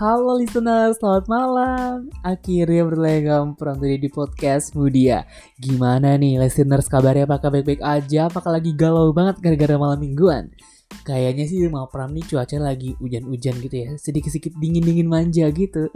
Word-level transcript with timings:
Halo 0.00 0.40
listener, 0.40 0.96
selamat 0.96 1.28
malam. 1.28 2.08
Akhirnya 2.24 2.88
berlenggang 2.88 3.52
perang 3.52 3.76
tadi 3.76 4.00
di 4.00 4.08
podcast 4.08 4.72
Mudia. 4.72 5.28
Gimana 5.60 6.16
nih 6.16 6.40
listeners 6.40 6.88
kabarnya 6.88 7.28
apakah 7.28 7.52
baik-baik 7.52 7.84
aja? 7.84 8.32
Apakah 8.32 8.56
lagi 8.56 8.72
galau 8.72 9.12
banget 9.12 9.44
gara-gara 9.44 9.76
malam 9.76 10.00
mingguan? 10.00 10.56
Kayaknya 11.04 11.44
sih 11.52 11.68
mau 11.68 11.84
pram 11.92 12.16
nih 12.16 12.24
cuaca 12.24 12.56
lagi 12.56 12.96
hujan-hujan 12.96 13.60
gitu 13.60 13.76
ya. 13.76 13.88
Sedikit-sedikit 14.00 14.56
dingin-dingin 14.56 15.04
manja 15.04 15.44
gitu. 15.52 15.92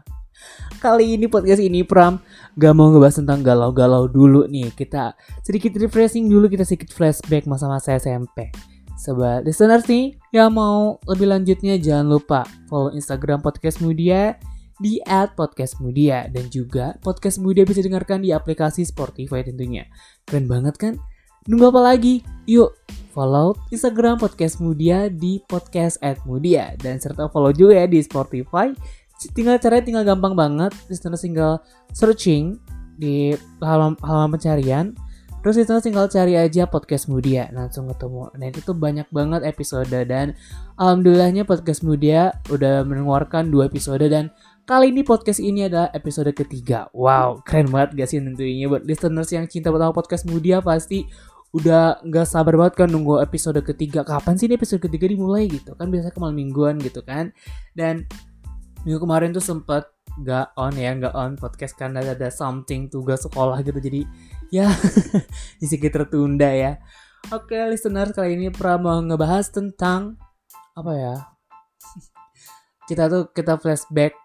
Kali 0.84 1.20
ini 1.20 1.28
podcast 1.28 1.60
ini 1.60 1.84
Pram 1.84 2.24
gak 2.56 2.72
mau 2.72 2.88
ngebahas 2.88 3.20
tentang 3.20 3.44
galau-galau 3.44 4.08
dulu 4.08 4.48
nih. 4.48 4.72
Kita 4.72 5.12
sedikit 5.44 5.76
refreshing 5.76 6.32
dulu, 6.32 6.48
kita 6.48 6.64
sedikit 6.64 6.96
flashback 6.96 7.44
masa-masa 7.44 7.92
SMP. 7.92 8.48
Sobat 8.98 9.46
listeners 9.46 9.86
nih 9.86 10.18
yang 10.34 10.50
mau 10.50 10.98
lebih 11.06 11.30
lanjutnya 11.30 11.78
jangan 11.78 12.18
lupa 12.18 12.42
follow 12.66 12.90
Instagram 12.90 13.38
Podcast 13.38 13.78
Mudia 13.78 14.34
di 14.82 14.98
@podcastmudia 15.06 16.26
dan 16.34 16.50
juga 16.50 16.98
Podcast 16.98 17.38
Mudia 17.38 17.62
bisa 17.62 17.78
dengarkan 17.78 18.26
di 18.26 18.34
aplikasi 18.34 18.82
Spotify 18.82 19.46
tentunya. 19.46 19.86
Keren 20.26 20.50
banget 20.50 20.74
kan? 20.74 20.94
Nunggu 21.46 21.70
apa 21.70 21.94
lagi? 21.94 22.26
Yuk 22.50 22.74
follow 23.14 23.54
Instagram 23.70 24.18
Podcast 24.18 24.58
Mudia 24.58 25.06
di 25.06 25.46
podcast 25.46 26.02
@mudia 26.26 26.74
dan 26.82 26.98
serta 26.98 27.30
follow 27.30 27.54
juga 27.54 27.78
ya 27.78 27.86
di 27.86 28.02
Spotify. 28.02 28.74
Tinggal 29.30 29.62
caranya 29.62 29.82
tinggal 29.86 30.04
gampang 30.06 30.34
banget, 30.34 30.74
listeners 30.90 31.22
tinggal 31.22 31.62
searching 31.94 32.58
di 32.98 33.30
halaman, 33.62 33.94
halaman 34.02 34.34
pencarian 34.34 34.86
Terus 35.48 35.64
itu 35.64 35.72
tinggal 35.80 36.12
cari 36.12 36.36
aja 36.36 36.68
podcast 36.68 37.08
Mudia 37.08 37.48
langsung 37.56 37.88
ketemu. 37.88 38.28
Nah 38.36 38.52
itu 38.52 38.60
tuh 38.60 38.76
banyak 38.76 39.08
banget 39.08 39.48
episode 39.48 39.88
dan 39.88 40.36
alhamdulillahnya 40.76 41.48
podcast 41.48 41.80
Mudia 41.88 42.36
udah 42.52 42.84
mengeluarkan 42.84 43.48
dua 43.48 43.64
episode 43.72 44.04
dan 44.12 44.28
kali 44.68 44.92
ini 44.92 45.00
podcast 45.00 45.40
ini 45.40 45.64
adalah 45.64 45.88
episode 45.96 46.28
ketiga. 46.36 46.92
Wow 46.92 47.40
keren 47.48 47.72
banget 47.72 47.96
gak 47.96 48.08
sih 48.12 48.20
tentunya 48.20 48.68
buat 48.68 48.84
listeners 48.84 49.32
yang 49.32 49.48
cinta 49.48 49.72
sama 49.72 49.96
podcast 49.96 50.28
Mudia 50.28 50.60
pasti 50.60 51.08
udah 51.56 52.04
nggak 52.04 52.28
sabar 52.28 52.52
banget 52.52 52.84
kan 52.84 52.92
nunggu 52.92 53.24
episode 53.24 53.64
ketiga. 53.64 54.04
Kapan 54.04 54.36
sih 54.36 54.52
ini 54.52 54.60
episode 54.60 54.84
ketiga 54.84 55.08
dimulai 55.08 55.48
gitu 55.48 55.72
kan 55.80 55.88
biasanya 55.88 56.12
kemarin 56.12 56.36
mingguan 56.36 56.76
gitu 56.76 57.00
kan. 57.00 57.32
Dan 57.72 58.04
minggu 58.84 59.00
kemarin 59.00 59.32
tuh 59.32 59.40
sempet 59.40 59.88
gak 60.24 60.50
on 60.58 60.74
ya 60.74 60.94
gak 60.98 61.14
on 61.14 61.38
podcast 61.38 61.78
karena 61.78 62.02
ada 62.02 62.28
something 62.28 62.90
tugas 62.90 63.22
sekolah 63.22 63.62
gitu 63.62 63.78
jadi 63.78 64.02
ya 64.48 64.68
sedikit 65.60 66.02
tertunda 66.02 66.48
ya. 66.52 66.80
Oke 67.34 67.58
listener 67.68 68.14
kali 68.14 68.38
ini 68.38 68.48
pra 68.48 68.80
mau 68.80 69.00
ngebahas 69.02 69.52
tentang 69.52 70.16
apa 70.72 70.92
ya? 70.94 71.14
Kita 72.88 73.10
tuh 73.12 73.28
kita 73.36 73.60
flashback 73.60 74.16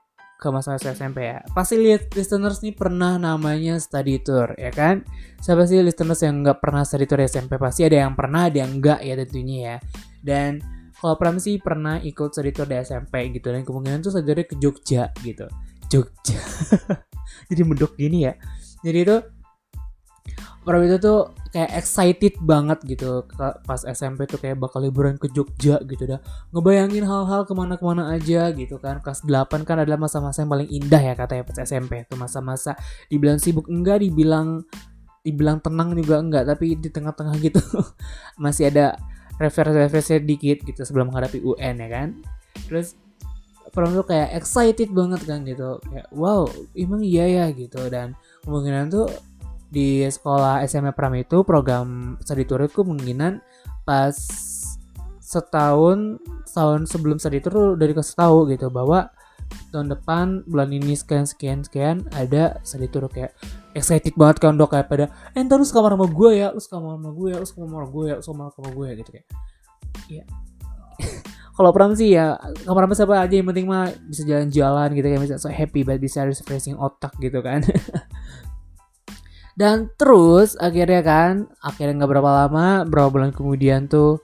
ke 0.43 0.47
masa-masa 0.51 0.91
SMP 0.91 1.31
ya. 1.31 1.39
Pasti 1.55 1.79
lihat 1.79 2.11
listeners 2.11 2.59
nih 2.59 2.75
pernah 2.75 3.15
namanya 3.15 3.79
study 3.79 4.19
tour 4.19 4.51
ya 4.59 4.75
kan? 4.75 5.07
Siapa 5.39 5.63
sih 5.63 5.79
listeners 5.79 6.19
yang 6.19 6.43
nggak 6.43 6.59
pernah 6.59 6.83
study 6.83 7.07
tour 7.07 7.23
SMP 7.23 7.55
pasti 7.55 7.87
ada 7.87 8.03
yang 8.03 8.15
pernah 8.15 8.51
ada 8.51 8.59
yang 8.59 8.79
enggak 8.79 8.99
ya 8.99 9.15
tentunya 9.15 9.57
ya. 9.63 9.77
Dan 10.19 10.59
kalau 10.99 11.15
Pram 11.19 11.39
sih 11.39 11.59
pernah 11.63 11.99
ikut 11.99 12.35
study 12.35 12.51
tour 12.51 12.67
di 12.67 12.75
SMP 12.79 13.31
gitu 13.31 13.51
dan 13.51 13.63
kemungkinan 13.63 14.03
tuh 14.03 14.11
study 14.11 14.43
ke 14.43 14.55
Jogja 14.59 15.11
gitu. 15.23 15.47
Jogja. 15.87 16.39
Jadi 17.51 17.61
mendok 17.63 17.95
gini 17.95 18.27
ya. 18.27 18.35
Jadi 18.83 18.99
itu 18.99 19.17
Pram 20.63 20.81
itu 20.81 20.97
tuh 20.97 21.35
kayak 21.51 21.71
excited 21.77 22.33
banget 22.41 22.79
gitu. 22.87 23.27
Pas 23.37 23.81
SMP 23.83 24.25
tuh 24.25 24.41
kayak 24.41 24.57
bakal 24.57 24.81
liburan 24.81 25.19
ke 25.19 25.29
Jogja 25.29 25.77
gitu 25.85 26.09
dah. 26.09 26.19
Ngebayangin 26.55 27.05
hal-hal 27.05 27.43
ke 27.45 27.53
mana-kemana 27.53 28.15
aja 28.15 28.49
gitu 28.55 28.79
kan. 28.79 29.03
Kelas 29.03 29.21
8 29.27 29.67
kan 29.67 29.83
adalah 29.83 29.99
masa-masa 30.01 30.41
yang 30.41 30.51
paling 30.51 30.69
indah 30.71 31.03
ya 31.03 31.13
katanya 31.13 31.43
pas 31.45 31.59
SMP 31.61 32.07
tuh 32.09 32.17
masa-masa 32.17 32.73
dibilang 33.11 33.37
sibuk 33.37 33.69
enggak 33.69 34.01
dibilang 34.01 34.63
dibilang 35.21 35.59
tenang 35.59 35.93
juga 35.93 36.23
enggak. 36.23 36.43
Tapi 36.49 36.79
di 36.79 36.89
tengah-tengah 36.89 37.35
gitu 37.43 37.61
masih 38.43 38.71
ada 38.73 38.97
referensi-referensi 39.37 40.23
dikit 40.25 40.63
gitu 40.63 40.81
sebelum 40.87 41.11
menghadapi 41.13 41.43
UN 41.43 41.75
ya 41.83 41.89
kan. 41.91 42.07
Terus 42.65 42.97
tuh 43.73 44.05
kayak 44.05 44.37
excited 44.37 44.93
banget 44.93 45.25
kan 45.25 45.41
gitu. 45.43 45.81
Kayak 45.89 46.07
wow 46.13 46.45
emang 46.77 47.01
iya 47.01 47.25
ya 47.25 47.45
gitu. 47.53 47.81
Dan 47.89 48.13
kemungkinan 48.45 48.93
tuh 48.93 49.09
di 49.73 50.05
sekolah 50.05 50.61
SMA 50.69 50.93
Pram 50.93 51.17
itu 51.17 51.41
program 51.41 52.21
study 52.21 52.45
tour 52.45 52.61
itu 52.61 52.85
kemungkinan 52.85 53.41
pas 53.81 54.13
setahun 55.17 56.21
tahun 56.53 56.85
sebelum 56.85 57.17
study 57.17 57.41
tour 57.41 57.73
udah 57.73 57.87
dikasih 57.89 58.13
tahu 58.13 58.53
gitu 58.53 58.69
bahwa 58.69 59.09
tahun 59.73 59.89
depan 59.89 60.45
bulan 60.45 60.69
ini 60.69 60.93
sekian 60.93 61.25
sekian 61.25 61.65
sekian 61.65 62.05
ada 62.13 62.61
study 62.61 62.85
tour 62.85 63.09
kayak 63.09 63.33
excited 63.73 64.13
banget 64.13 64.37
kan 64.37 64.53
dok 64.53 64.77
kayak 64.77 64.85
pada 64.85 65.09
eh 65.33 65.41
ntar 65.41 65.57
lu 65.57 65.65
kamar 65.65 65.97
sama 65.97 66.05
gue 66.05 66.31
ya 66.37 66.47
lu 66.53 66.61
kamar 66.61 66.93
sama 67.01 67.09
gue 67.09 67.27
ya 67.33 67.37
lu 67.41 67.47
kamar 67.49 67.65
sama 67.65 67.87
gue 67.89 68.05
ya 68.05 68.15
lu 68.15 68.23
kamar 68.23 68.45
sama 68.53 68.69
gue 68.69 68.85
ya 68.85 68.93
gitu 69.01 69.09
kayak. 69.09 69.27
Ya 70.09 70.23
kalau 71.57 71.69
pram 71.69 71.93
sih 71.93 72.13
ya 72.13 72.37
kamar 72.65 72.85
sama 72.85 72.93
siapa 72.97 73.13
aja 73.21 73.33
yang 73.33 73.47
penting 73.49 73.65
mah 73.65 73.89
bisa 74.09 74.21
jalan-jalan 74.25 74.89
gitu 74.93 75.05
kayak 75.09 75.21
bisa 75.25 75.35
so 75.41 75.49
happy 75.49 75.81
banget 75.85 76.01
bisa 76.01 76.25
refreshing 76.25 76.77
otak 76.77 77.13
gitu 77.21 77.41
kan 77.41 77.61
Dan 79.53 79.93
terus 79.93 80.57
akhirnya 80.57 81.01
kan, 81.05 81.33
akhirnya 81.61 82.03
nggak 82.03 82.11
berapa 82.17 82.31
lama, 82.45 82.67
berapa 82.89 83.09
bulan 83.13 83.29
kemudian 83.29 83.85
tuh 83.85 84.17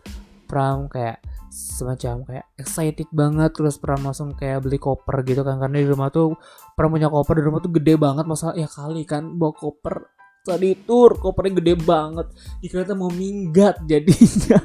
Pram 0.49 0.89
kayak 0.89 1.21
semacam 1.49 2.25
kayak 2.25 2.45
excited 2.57 3.09
banget 3.13 3.53
terus 3.53 3.77
Pram 3.77 4.01
langsung 4.01 4.33
kayak 4.33 4.65
beli 4.65 4.81
koper 4.81 5.21
gitu 5.21 5.45
kan. 5.45 5.61
Karena 5.61 5.77
di 5.77 5.85
rumah 5.85 6.09
tuh 6.09 6.33
Pram 6.73 6.89
punya 6.89 7.13
koper 7.13 7.37
di 7.37 7.43
rumah 7.45 7.59
tuh 7.61 7.69
gede 7.77 7.93
banget. 8.01 8.25
Masa 8.25 8.57
ya 8.57 8.65
kali 8.65 9.05
kan 9.05 9.37
bawa 9.37 9.53
koper. 9.53 10.09
Tadi 10.41 10.73
tur 10.81 11.13
kopernya 11.21 11.61
gede 11.61 11.73
banget. 11.77 12.27
Dikira 12.65 12.89
mau 12.97 13.13
minggat 13.13 13.85
jadinya. 13.85 14.57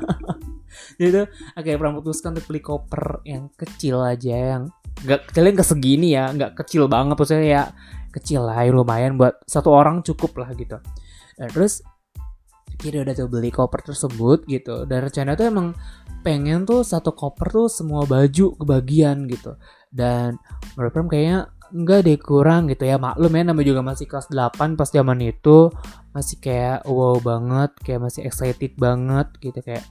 Jadi 1.00 1.28
akhirnya 1.52 1.78
Pram 1.80 2.00
putuskan 2.00 2.32
untuk 2.32 2.48
beli 2.48 2.60
koper 2.64 3.20
yang 3.28 3.52
kecil 3.52 4.00
aja 4.00 4.32
yang 4.56 4.64
nggak 5.04 5.26
kecilnya 5.26 5.52
nggak 5.58 5.68
segini 5.68 6.08
ya 6.14 6.24
nggak 6.32 6.52
kecil 6.64 6.88
banget. 6.88 7.20
Maksudnya 7.20 7.44
ya 7.44 7.62
kecil 8.14 8.46
lah 8.46 8.62
lumayan 8.70 9.18
buat 9.18 9.42
satu 9.44 9.74
orang 9.74 10.06
cukup 10.06 10.38
lah 10.38 10.54
gitu. 10.54 10.78
Dan 11.34 11.50
terus 11.50 11.82
kira 12.74 13.06
udah 13.06 13.14
tuh 13.14 13.30
beli 13.30 13.50
koper 13.50 13.82
tersebut 13.82 14.46
gitu. 14.46 14.86
Dan 14.86 15.10
rencana 15.10 15.34
tuh 15.34 15.46
emang 15.50 15.68
pengen 16.22 16.64
tuh 16.64 16.82
satu 16.82 17.12
koper 17.12 17.48
tuh 17.50 17.68
semua 17.70 18.06
baju 18.06 18.54
kebagian 18.58 19.26
gitu. 19.30 19.58
Dan 19.90 20.38
menurut 20.74 20.94
kayaknya 21.10 21.50
enggak 21.74 22.00
deh 22.06 22.18
kurang 22.18 22.70
gitu 22.70 22.86
ya. 22.86 22.96
Maklum 22.98 23.32
ya 23.34 23.42
namanya 23.46 23.66
juga 23.66 23.82
masih 23.82 24.06
kelas 24.06 24.30
8 24.30 24.78
pas 24.78 24.90
zaman 24.90 25.18
itu. 25.22 25.70
Masih 26.14 26.38
kayak 26.38 26.86
wow 26.86 27.18
banget 27.18 27.70
kayak 27.82 28.00
masih 28.10 28.22
excited 28.26 28.74
banget 28.78 29.30
gitu. 29.42 29.58
Kayak 29.62 29.84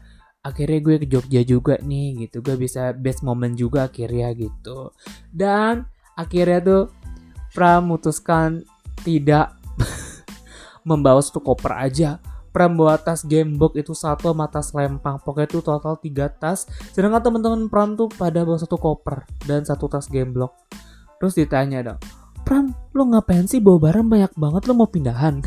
akhirnya 0.44 0.80
gue 0.84 0.96
ke 1.04 1.08
Jogja 1.08 1.42
juga 1.48 1.76
nih 1.80 2.28
gitu. 2.28 2.44
Gue 2.44 2.60
bisa 2.60 2.92
best 2.92 3.24
moment 3.24 3.56
juga 3.56 3.88
akhirnya 3.88 4.32
gitu. 4.36 4.92
Dan 5.32 5.88
akhirnya 6.20 6.60
tuh 6.62 6.84
Pram 7.54 7.86
memutuskan 7.86 8.66
tidak 9.06 9.54
membawa 10.90 11.22
satu 11.22 11.40
koper 11.40 11.74
aja. 11.78 12.18
Pram 12.54 12.78
bawa 12.78 13.02
tas 13.02 13.26
gamebox 13.26 13.74
itu 13.78 13.94
satu 13.98 14.30
sama 14.30 14.46
tas 14.46 14.74
lempang. 14.74 15.18
Pokoknya 15.22 15.50
itu 15.50 15.60
total 15.66 15.98
tiga 15.98 16.30
tas. 16.30 16.70
Sedangkan 16.94 17.22
teman-teman 17.22 17.66
Pram 17.70 17.98
tuh 17.98 18.10
pada 18.10 18.46
bawa 18.46 18.58
satu 18.62 18.78
koper 18.78 19.26
dan 19.46 19.66
satu 19.66 19.90
tas 19.90 20.06
gameblock. 20.06 20.54
Terus 21.18 21.34
ditanya 21.40 21.80
dong, 21.82 22.00
Pram, 22.44 22.76
lo 22.92 23.08
ngapain 23.08 23.48
sih 23.48 23.64
bawa 23.64 23.88
barang 23.90 24.06
banyak 24.12 24.34
banget 24.36 24.62
lo 24.68 24.74
mau 24.76 24.92
pindahan? 24.92 25.40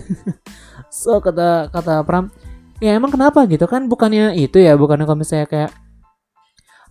so 0.89 1.21
kata 1.21 1.69
kata 1.69 2.01
Pram, 2.09 2.33
ya 2.81 2.97
emang 2.97 3.13
kenapa 3.13 3.45
gitu 3.45 3.69
kan 3.69 3.85
bukannya 3.85 4.33
itu 4.41 4.57
ya 4.57 4.73
bukannya 4.81 5.05
kalau 5.05 5.21
misalnya 5.21 5.45
kayak 5.45 5.71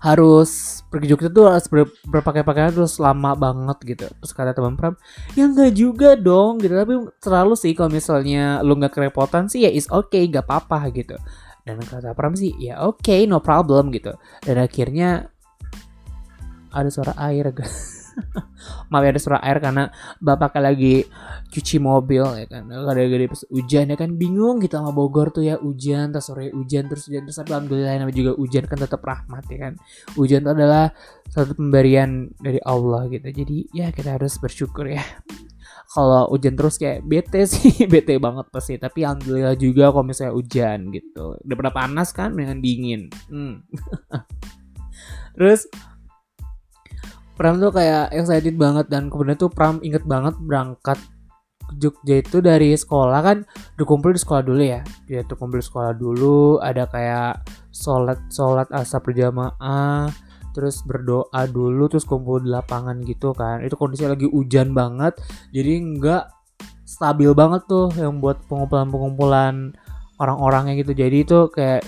harus 0.05 0.81
pergi 0.93 1.09
Jogja 1.09 1.33
tuh 1.33 1.49
harus 1.49 1.65
ber, 1.65 1.89
berpakaian-pakaian 2.05 2.77
terus 2.77 3.01
lama 3.01 3.33
banget 3.33 3.97
gitu. 3.97 4.05
Terus 4.05 4.31
kata 4.37 4.53
teman 4.53 4.77
Pram 4.77 4.93
ya 5.33 5.49
enggak 5.49 5.73
juga 5.73 6.13
dong 6.13 6.61
gitu. 6.61 6.77
Tapi 6.77 6.93
terlalu 7.17 7.57
sih 7.57 7.73
kalau 7.73 7.89
misalnya 7.89 8.61
lu 8.61 8.77
nggak 8.77 8.93
kerepotan 8.93 9.49
sih 9.49 9.65
ya 9.65 9.71
is 9.73 9.89
okay 9.89 10.29
gak 10.29 10.45
apa-apa 10.45 10.93
gitu. 10.93 11.17
Dan 11.65 11.81
kata 11.81 12.13
Pram 12.13 12.37
sih 12.37 12.53
ya 12.61 12.85
oke 12.85 13.01
okay, 13.01 13.25
no 13.25 13.41
problem 13.41 13.89
gitu. 13.89 14.13
Dan 14.45 14.61
akhirnya 14.61 15.33
ada 16.69 16.89
suara 16.93 17.17
air 17.17 17.49
maaf 17.49 17.65
ya 18.91 19.09
ada 19.11 19.19
suara 19.21 19.39
air 19.43 19.57
karena 19.59 19.91
bapak 20.23 20.57
lagi 20.59 21.05
cuci 21.51 21.77
mobil 21.77 22.23
ya 22.23 22.45
kan. 22.47 22.67
Gara-gara 22.67 23.25
pas 23.27 23.41
hujan 23.51 23.85
ya 23.91 23.97
kan. 23.99 24.09
Bingung 24.15 24.57
kita 24.63 24.79
sama 24.79 24.91
Bogor 24.95 25.31
tuh 25.31 25.43
ya 25.45 25.59
hujan 25.59 26.15
terus 26.15 26.25
sore 26.27 26.51
hujan 26.51 26.87
terus 26.87 27.07
hujan 27.07 27.27
terus 27.27 27.39
alhamdulillah 27.39 27.95
namanya 27.99 28.15
juga 28.15 28.31
hujan 28.39 28.63
kan 28.65 28.77
tetap 28.79 29.01
rahmat 29.03 29.43
ya 29.51 29.57
kan. 29.69 29.73
Hujan 30.15 30.41
itu 30.43 30.51
adalah 30.51 30.85
satu 31.29 31.53
pemberian 31.57 32.31
dari 32.39 32.59
Allah 32.63 33.07
gitu. 33.11 33.27
Jadi 33.27 33.57
ya 33.75 33.91
kita 33.91 34.17
harus 34.17 34.39
bersyukur 34.39 34.87
ya. 34.89 35.03
Kalau 35.85 36.27
hujan 36.27 36.59
terus 36.59 36.75
kayak 36.75 37.07
bete 37.07 37.47
sih 37.47 37.85
bete 37.91 38.17
banget 38.19 38.47
pasti. 38.51 38.75
Tapi 38.79 39.05
alhamdulillah 39.05 39.55
juga 39.55 39.91
kalau 39.91 40.05
misalnya 40.07 40.33
hujan 40.35 40.91
gitu. 40.91 41.39
Udah 41.39 41.73
panas 41.73 42.11
kan 42.11 42.35
dengan 42.35 42.59
dingin. 42.59 43.11
Hmm. 43.31 43.63
terus 45.35 45.67
Pram 47.35 47.59
tuh 47.59 47.71
kayak 47.75 48.15
excited 48.15 48.55
banget 48.55 48.87
dan 48.87 49.11
kemudian 49.11 49.35
tuh 49.35 49.51
Pram 49.51 49.83
inget 49.83 50.07
banget 50.07 50.39
berangkat 50.39 50.95
ke 51.65 51.73
Jogja 51.81 52.21
itu 52.23 52.39
dari 52.39 52.71
sekolah 52.77 53.19
kan 53.19 53.37
udah 53.75 53.85
kumpul 53.85 54.15
di 54.15 54.21
sekolah 54.21 54.43
dulu 54.45 54.61
ya. 54.63 54.81
Dia 55.09 55.27
tuh 55.27 55.35
kumpul 55.35 55.59
di 55.59 55.67
sekolah 55.67 55.91
dulu 55.97 56.63
ada 56.63 56.87
kayak 56.87 57.43
sholat 57.75 58.19
sholat 58.31 58.71
asar 58.71 59.03
berjamaah 59.03 60.07
terus 60.55 60.79
berdoa 60.87 61.43
dulu 61.51 61.91
terus 61.91 62.07
kumpul 62.07 62.39
di 62.39 62.47
lapangan 62.47 63.03
gitu 63.03 63.35
kan. 63.35 63.59
Itu 63.59 63.75
kondisi 63.75 64.07
lagi 64.07 64.31
hujan 64.31 64.71
banget 64.71 65.19
jadi 65.51 65.75
nggak 65.75 66.23
stabil 66.85 67.33
banget 67.35 67.67
tuh 67.67 67.91
yang 67.99 68.23
buat 68.23 68.39
pengumpulan-pengumpulan 68.47 69.75
orang-orangnya 70.21 70.79
gitu. 70.79 70.95
Jadi 70.95 71.17
itu 71.27 71.51
kayak 71.51 71.83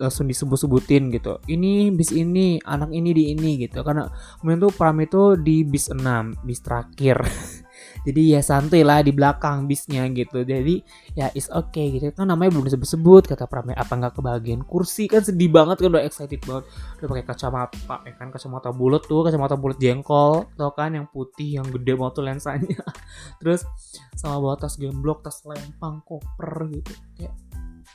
langsung 0.00 0.24
disebut-sebutin 0.24 1.12
gitu. 1.12 1.36
Ini 1.44 1.92
bis 1.92 2.08
ini 2.16 2.56
anak 2.64 2.88
ini 2.96 3.12
di 3.12 3.36
ini 3.36 3.60
gitu. 3.60 3.84
Karena 3.84 4.08
kemudian 4.40 4.64
tuh 4.64 4.72
pram 4.72 4.96
itu 4.96 5.36
di 5.36 5.60
bis 5.68 5.92
6 5.92 6.40
bis 6.40 6.64
terakhir. 6.64 7.20
Jadi 8.06 8.32
ya 8.32 8.40
santuy 8.40 8.80
lah 8.80 9.04
di 9.04 9.12
belakang 9.12 9.68
bisnya 9.68 10.08
gitu. 10.08 10.40
Jadi 10.40 10.80
ya 11.12 11.28
is 11.36 11.52
okay 11.52 11.92
gitu. 11.92 12.08
Kan 12.16 12.32
namanya 12.32 12.56
belum 12.56 12.64
disebut-sebut 12.72 13.28
kata 13.28 13.44
pram. 13.44 13.68
Apa 13.76 13.92
nggak 13.92 14.16
kebagian 14.16 14.64
kursi? 14.64 15.04
Kan 15.04 15.20
sedih 15.20 15.52
banget 15.52 15.84
kan 15.84 15.92
udah 15.92 16.04
excited 16.08 16.40
banget. 16.48 16.64
Udah 17.00 17.08
pakai 17.12 17.24
kacamata 17.28 17.96
ya 18.08 18.12
kan 18.16 18.28
kacamata 18.32 18.72
bulat 18.72 19.04
tuh 19.04 19.20
kacamata 19.28 19.54
bulat 19.60 19.76
jengkol 19.76 20.48
tau 20.56 20.72
kan 20.72 20.96
yang 20.96 21.06
putih 21.12 21.60
yang 21.60 21.66
gede 21.68 21.92
banget 21.92 22.14
tuh 22.16 22.24
lensanya. 22.24 22.80
Terus 23.40 23.68
sama 24.16 24.40
bawa 24.40 24.56
tas 24.56 24.80
gemblok 24.80 25.20
tas 25.20 25.44
lempang 25.44 26.00
koper 26.08 26.72
gitu. 26.72 26.96
Kayak 27.20 27.49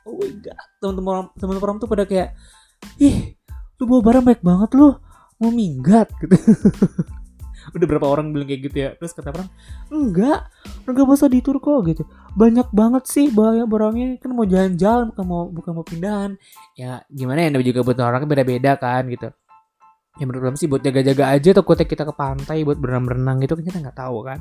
oh 0.05 0.13
my 0.15 0.31
god. 0.39 0.67
Teman-teman 0.81 1.27
teman 1.35 1.57
orang 1.59 1.77
tuh 1.81 1.89
pada 1.89 2.05
kayak 2.05 2.37
ih 3.01 3.35
lu 3.75 3.83
bawa 3.89 4.01
barang 4.05 4.23
baik 4.23 4.41
banget 4.45 4.69
lu 4.77 4.95
mau 5.41 5.51
minggat. 5.51 6.07
Gitu. 6.21 6.37
Udah 7.73 7.85
berapa 7.89 8.05
orang 8.05 8.29
bilang 8.29 8.45
kayak 8.45 8.61
gitu 8.69 8.77
ya? 8.77 8.89
Terus 8.93 9.11
kata 9.17 9.33
orang 9.33 9.49
enggak 9.89 10.53
enggak 10.85 11.05
usah 11.09 11.25
ditur 11.25 11.57
kok 11.57 11.81
gitu. 11.89 12.05
Banyak 12.37 12.69
banget 12.69 13.09
sih 13.09 13.33
bahaya 13.33 13.65
barangnya. 13.65 14.21
Kan 14.21 14.37
mau 14.37 14.45
jalan-jalan 14.45 15.09
bukan 15.09 15.25
mau 15.25 15.49
bukan 15.49 15.71
mau 15.73 15.81
pindahan. 15.81 16.37
Ya 16.77 17.01
gimana 17.09 17.49
ya 17.49 17.57
juga 17.65 17.81
buat 17.81 17.97
orang 17.97 18.29
beda-beda 18.29 18.77
kan 18.77 19.09
gitu. 19.09 19.33
Ya 20.15 20.23
menurut 20.29 20.55
sih 20.61 20.69
buat 20.69 20.85
jaga-jaga 20.85 21.33
aja 21.33 21.49
takutnya 21.57 21.89
kita 21.89 22.05
ke 22.05 22.13
pantai 22.13 22.61
buat 22.61 22.77
berenang-berenang 22.77 23.41
gitu 23.43 23.57
kan 23.57 23.65
kita 23.65 23.77
nggak 23.81 23.97
tahu 23.97 24.17
kan. 24.21 24.39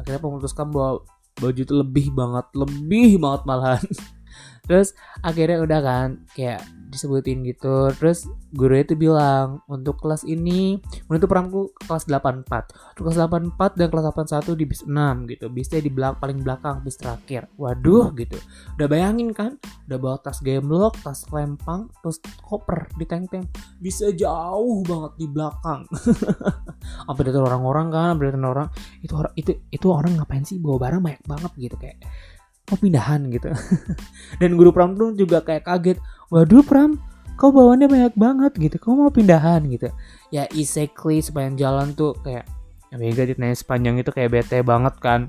Akhirnya 0.00 0.20
memutuskan 0.24 0.66
bahwa 0.72 1.04
baju 1.36 1.60
itu 1.60 1.74
lebih 1.76 2.06
banget 2.12 2.46
lebih 2.56 3.20
banget 3.20 3.42
malahan 3.48 3.84
terus 4.66 4.94
akhirnya 5.20 5.58
udah 5.62 5.80
kan 5.82 6.08
kayak 6.32 6.62
disebutin 6.92 7.40
gitu. 7.48 7.88
Terus 7.96 8.28
guru 8.52 8.76
itu 8.76 8.92
bilang 8.92 9.64
untuk 9.64 9.96
kelas 9.96 10.28
ini 10.28 10.76
menurut 11.08 11.24
perangku 11.24 11.60
kelas 11.88 12.04
84 12.04 12.44
untuk 12.92 13.02
kelas 13.08 13.18
84 13.24 13.80
dan 13.80 13.88
kelas 13.88 14.06
81 14.12 14.60
di 14.60 14.64
bis 14.68 14.84
6 14.84 15.32
gitu. 15.32 15.48
Bisnya 15.48 15.80
di 15.80 15.88
belak 15.88 16.20
paling 16.20 16.44
belakang 16.44 16.84
bis 16.84 17.00
terakhir. 17.00 17.48
Waduh 17.56 18.12
gitu. 18.20 18.36
Udah 18.76 18.86
bayangin 18.86 19.32
kan? 19.32 19.56
Udah 19.88 19.96
bawa 19.96 20.16
tas 20.20 20.44
gemblok 20.44 21.00
tas 21.00 21.24
lempang 21.32 21.88
terus 22.04 22.20
koper 22.44 22.92
di 23.00 23.08
tank-tank 23.08 23.48
bisa 23.80 24.12
jauh 24.12 24.84
banget 24.84 25.12
di 25.16 25.26
belakang. 25.32 25.88
Apa 27.10 27.20
dari 27.24 27.40
orang-orang 27.40 27.88
kan 27.88 28.12
dari 28.20 28.36
orang. 28.36 28.68
Itu 29.00 29.16
orang 29.16 29.32
itu 29.34 29.56
itu 29.72 29.86
orang 29.88 30.20
ngapain 30.20 30.44
sih? 30.44 30.60
Bawa 30.60 30.76
barang 30.76 31.00
banyak 31.00 31.24
banget 31.24 31.52
gitu 31.56 31.76
kayak 31.80 31.98
mau 32.72 32.80
pindahan 32.80 33.20
gitu. 33.28 33.52
Dan 34.40 34.56
guru 34.56 34.72
pram 34.72 34.96
tuh 34.96 35.12
juga 35.12 35.44
kayak 35.44 35.68
kaget 35.68 35.98
waduh 36.32 36.64
pram 36.64 36.96
kau 37.36 37.52
bawaannya 37.52 37.88
banyak 37.92 38.14
banget 38.16 38.52
gitu 38.56 38.76
kau 38.80 38.96
mau 38.96 39.12
pindahan 39.12 39.60
gitu. 39.68 39.92
Ya 40.32 40.48
exactly 40.56 41.20
sepanjang 41.20 41.60
jalan 41.60 41.92
tuh 41.92 42.16
kayak 42.24 42.48
ya 42.88 42.96
Mega 42.96 43.28
ditanya 43.28 43.52
sepanjang 43.52 44.00
itu 44.00 44.08
kayak 44.08 44.32
bete 44.32 44.64
banget 44.64 44.96
kan. 45.04 45.28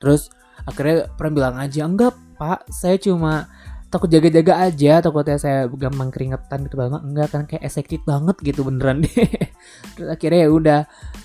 Terus 0.00 0.32
akhirnya 0.64 1.12
pram 1.20 1.36
bilang 1.36 1.60
aja 1.60 1.84
enggak 1.84 2.16
pak 2.40 2.64
saya 2.72 2.96
cuma 2.96 3.52
takut 3.90 4.06
jaga-jaga 4.06 4.70
aja 4.70 5.02
takutnya 5.02 5.36
saya 5.36 5.68
gampang 5.68 6.08
keringetan 6.08 6.64
gitu. 6.64 6.80
Banget 6.80 7.00
enggak 7.04 7.28
kan 7.28 7.42
kayak 7.44 7.68
excited 7.68 8.00
banget 8.08 8.40
gitu 8.40 8.64
beneran 8.64 9.04
deh. 9.04 9.12
Terus 9.92 10.08
akhirnya 10.08 10.48
ya 10.48 10.50
udah 10.50 10.80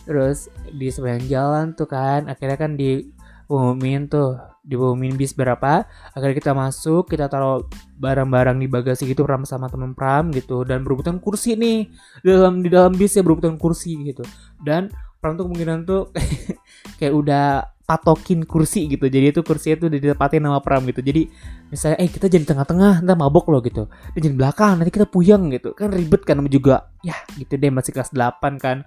terus 0.05 0.53
di 0.69 0.93
sepanjang 0.93 1.25
jalan 1.25 1.65
tuh 1.73 1.89
kan 1.89 2.29
akhirnya 2.29 2.57
kan 2.61 2.77
di 2.77 3.14
umumin 3.47 4.07
tuh. 4.09 4.37
Diumumin 4.65 5.13
bis 5.13 5.37
berapa 5.37 5.85
akhirnya 6.17 6.33
kita 6.41 6.57
masuk 6.57 7.13
kita 7.13 7.29
taruh 7.29 7.69
barang-barang 8.01 8.57
di 8.57 8.65
bagasi 8.65 9.05
gitu 9.05 9.21
pram 9.21 9.45
sama 9.45 9.69
temen 9.69 9.93
pram 9.93 10.33
gitu. 10.33 10.65
Dan 10.65 10.81
berebutan 10.81 11.21
kursi 11.21 11.53
nih. 11.53 11.85
Di 12.25 12.29
dalam 12.33 12.65
di 12.65 12.69
dalam 12.73 12.97
bis 12.97 13.13
ya 13.13 13.21
berebutan 13.21 13.61
kursi 13.61 13.93
gitu. 14.01 14.25
Dan 14.57 14.89
pram 15.21 15.37
tuh 15.37 15.45
kemungkinan 15.45 15.85
tuh 15.85 16.09
kayak 16.97 17.13
udah 17.13 17.74
patokin 17.85 18.43
kursi 18.49 18.89
gitu. 18.89 19.05
Jadi 19.05 19.29
itu 19.29 19.41
kursi 19.45 19.77
itu 19.77 19.85
ditempatin 19.85 20.41
nama 20.41 20.57
pram 20.57 20.81
gitu. 20.89 21.05
Jadi 21.05 21.29
misalnya 21.69 22.01
eh 22.01 22.09
kita 22.09 22.25
jadi 22.25 22.41
tengah-tengah 22.41 23.05
ntar 23.05 23.15
mabok 23.15 23.53
loh 23.53 23.61
gitu. 23.61 23.85
Dan 24.17 24.19
jadi 24.25 24.35
belakang 24.35 24.81
nanti 24.81 24.91
kita 24.91 25.05
puyeng 25.05 25.53
gitu. 25.53 25.77
Kan 25.77 25.93
ribet 25.93 26.25
kan 26.25 26.41
juga. 26.49 26.89
Ya 27.05 27.13
gitu 27.37 27.55
deh 27.55 27.69
masih 27.69 27.93
kelas 27.93 28.09
8 28.11 28.57
kan. 28.57 28.83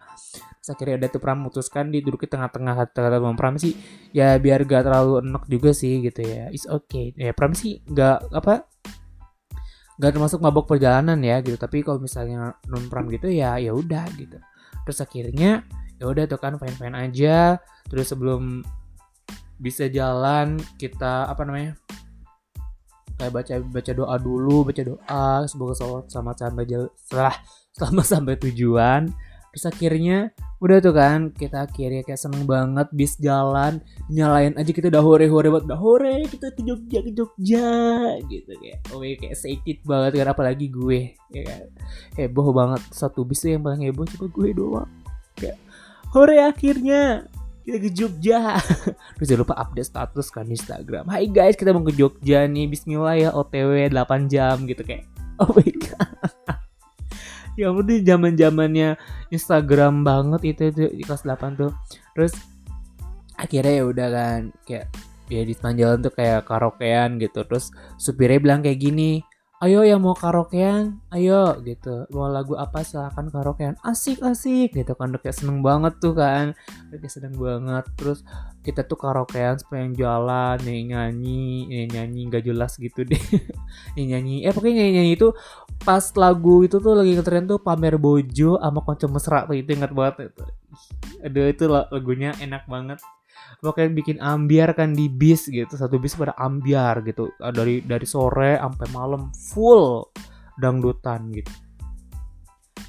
Terus 0.58 0.68
akhirnya 0.74 0.94
ada 0.98 1.06
tuh 1.14 1.22
Pram 1.22 1.38
memutuskan 1.38 1.94
di 1.94 2.02
duduk 2.02 2.26
di 2.26 2.30
tengah-tengah 2.34 2.74
kata-kata 2.74 3.22
Bang 3.22 3.38
Pram 3.38 3.54
sih. 3.54 3.78
Ya 4.10 4.34
biar 4.36 4.66
gak 4.66 4.90
terlalu 4.90 5.22
enak 5.22 5.46
juga 5.46 5.70
sih 5.70 6.02
gitu 6.02 6.20
ya. 6.26 6.50
It's 6.50 6.66
okay. 6.66 7.14
Ya 7.14 7.30
Pram 7.30 7.54
sih 7.54 7.80
gak 7.86 8.34
apa 8.34 8.66
gak 9.98 10.14
termasuk 10.14 10.42
mabok 10.42 10.74
perjalanan 10.74 11.22
ya 11.22 11.38
gitu. 11.38 11.54
Tapi 11.54 11.86
kalau 11.86 12.02
misalnya 12.02 12.58
non 12.66 12.90
Pram 12.90 13.06
gitu 13.06 13.30
ya 13.30 13.62
ya 13.62 13.70
udah 13.70 14.10
gitu. 14.18 14.42
Terus 14.82 14.98
akhirnya 14.98 15.62
ya 16.02 16.04
udah 16.10 16.26
tuh 16.26 16.42
kan 16.42 16.58
fine 16.58 16.74
fine 16.74 16.98
aja. 16.98 17.62
Terus 17.86 18.10
sebelum 18.10 18.66
bisa 19.58 19.90
jalan 19.90 20.58
kita 20.78 21.26
apa 21.26 21.42
namanya 21.42 21.74
kayak 23.18 23.34
baca 23.34 23.54
baca 23.66 23.92
doa 23.92 24.14
dulu 24.22 24.70
baca 24.70 24.82
doa 24.86 25.26
semoga 25.50 25.74
sholat 25.74 26.06
sama 26.06 26.32
sampai 26.38 26.64
setelah 26.94 27.34
selama 27.76 28.02
sampai 28.06 28.34
tujuan. 28.38 29.10
Terus 29.48 29.64
akhirnya 29.74 30.18
udah 30.62 30.78
tuh 30.82 30.94
kan 30.94 31.30
kita 31.34 31.66
akhirnya 31.66 32.02
kayak 32.02 32.18
seneng 32.18 32.44
banget 32.44 32.90
bis 32.90 33.14
jalan 33.22 33.78
nyalain 34.10 34.54
aja 34.58 34.70
kita 34.74 34.90
udah 34.90 35.02
hore 35.02 35.26
hore 35.30 35.48
buat 35.54 35.64
udah 35.70 35.78
hore 35.78 36.26
kita 36.26 36.50
ke 36.50 36.66
Jogja 36.66 36.98
ke 37.02 37.10
Jogja 37.14 37.70
gitu 38.26 38.52
kayak. 38.54 38.78
Oh 38.94 39.02
ya 39.02 39.14
kayak 39.18 39.34
excited 39.34 39.78
banget 39.82 40.22
kan 40.22 40.28
apalagi 40.30 40.66
gue 40.70 41.14
ya 41.34 41.42
kan. 41.42 41.66
Heboh 42.18 42.54
banget 42.54 42.82
satu 42.94 43.26
bis 43.26 43.42
tuh 43.42 43.56
yang 43.56 43.62
paling 43.66 43.82
heboh 43.82 44.06
cuma 44.06 44.26
gue 44.30 44.48
doang. 44.54 44.90
Kayak 45.34 45.58
hore 46.12 46.38
akhirnya 46.44 47.26
kita 47.68 47.84
ke 47.84 47.90
Jogja. 47.92 48.56
Terus 49.20 49.26
jangan 49.28 49.42
lupa 49.44 49.60
update 49.60 49.88
status 49.92 50.32
kan 50.32 50.48
Instagram. 50.48 51.04
Hai 51.04 51.28
guys 51.28 51.52
kita 51.52 51.76
mau 51.76 51.84
ke 51.84 51.92
Jogja 51.92 52.48
nih. 52.48 52.64
Bismillah 52.64 53.16
ya 53.20 53.28
OTW 53.36 53.92
8 53.92 54.32
jam 54.32 54.64
gitu 54.64 54.80
kayak. 54.80 55.04
Oh 55.38 55.54
my 55.54 55.70
god. 55.70 56.58
Ya 57.54 57.70
ampun 57.70 57.86
zaman 58.02 58.34
zamannya 58.34 58.98
Instagram 59.30 60.02
banget 60.02 60.50
itu 60.50 60.74
itu 60.74 60.90
di 60.90 61.04
kelas 61.06 61.22
8 61.22 61.54
tuh. 61.54 61.70
Terus 62.16 62.34
akhirnya 63.38 63.70
ya 63.78 63.84
udah 63.86 64.08
kan 64.10 64.40
kayak 64.66 64.90
ya 65.30 65.46
di 65.46 65.54
jalan 65.54 66.02
tuh 66.02 66.10
kayak 66.10 66.42
karaokean 66.48 67.22
gitu. 67.22 67.46
Terus 67.46 67.70
supirnya 68.02 68.42
bilang 68.42 68.66
kayak 68.66 68.82
gini 68.82 69.22
ayo 69.58 69.82
yang 69.82 69.98
mau 69.98 70.14
karaokean 70.14 71.02
ayo 71.10 71.58
gitu. 71.66 72.06
Mau 72.14 72.30
lagu 72.30 72.54
apa 72.54 72.86
silahkan 72.86 73.26
karaokean. 73.26 73.74
Asik 73.82 74.22
asik 74.22 74.70
gitu 74.70 74.94
kan. 74.94 75.10
Udah 75.10 75.20
kayak 75.22 75.34
seneng 75.34 75.66
banget 75.66 75.98
tuh 75.98 76.14
kan. 76.14 76.54
Udah 76.90 76.98
kayak 77.02 77.14
seneng 77.14 77.34
banget. 77.34 77.84
Terus 77.98 78.22
kita 78.62 78.86
tuh 78.86 78.94
karaokean 78.94 79.58
sepanjang 79.58 79.98
jalan 79.98 80.56
nih 80.62 80.80
nyanyi 80.94 81.66
nih 81.66 81.84
nyanyi 81.90 82.20
nggak 82.30 82.44
jelas 82.46 82.78
gitu 82.78 83.02
deh. 83.02 83.18
Nih 83.98 84.04
nyanyi 84.14 84.46
eh 84.46 84.52
pokoknya 84.54 84.74
nyanyi, 84.78 84.92
nyanyi 84.94 85.12
itu 85.18 85.28
pas 85.82 86.04
lagu 86.14 86.62
itu 86.62 86.78
tuh 86.78 86.94
lagi 86.94 87.18
ngetren 87.18 87.46
tuh 87.50 87.58
pamer 87.58 87.98
bojo 87.98 88.62
sama 88.62 88.80
konco 88.86 89.06
mesra 89.10 89.42
tuh. 89.42 89.58
Itu 89.58 89.74
ingat 89.74 89.90
banget 89.90 90.30
itu. 90.30 90.44
Aduh 91.26 91.50
itu 91.50 91.64
lagunya 91.66 92.30
enak 92.38 92.70
banget 92.70 93.02
pokoknya 93.58 93.90
bikin 93.90 94.18
ambiar 94.22 94.70
kan 94.78 94.94
di 94.94 95.10
bis 95.10 95.50
gitu 95.50 95.74
satu 95.74 95.98
bis 95.98 96.14
pada 96.14 96.34
ambiar 96.38 97.02
gitu. 97.02 97.30
Ah, 97.42 97.50
dari 97.50 97.82
dari 97.82 98.06
sore 98.06 98.58
sampai 98.58 98.86
malam 98.94 99.30
full 99.34 100.06
dangdutan 100.58 101.30
gitu. 101.34 101.52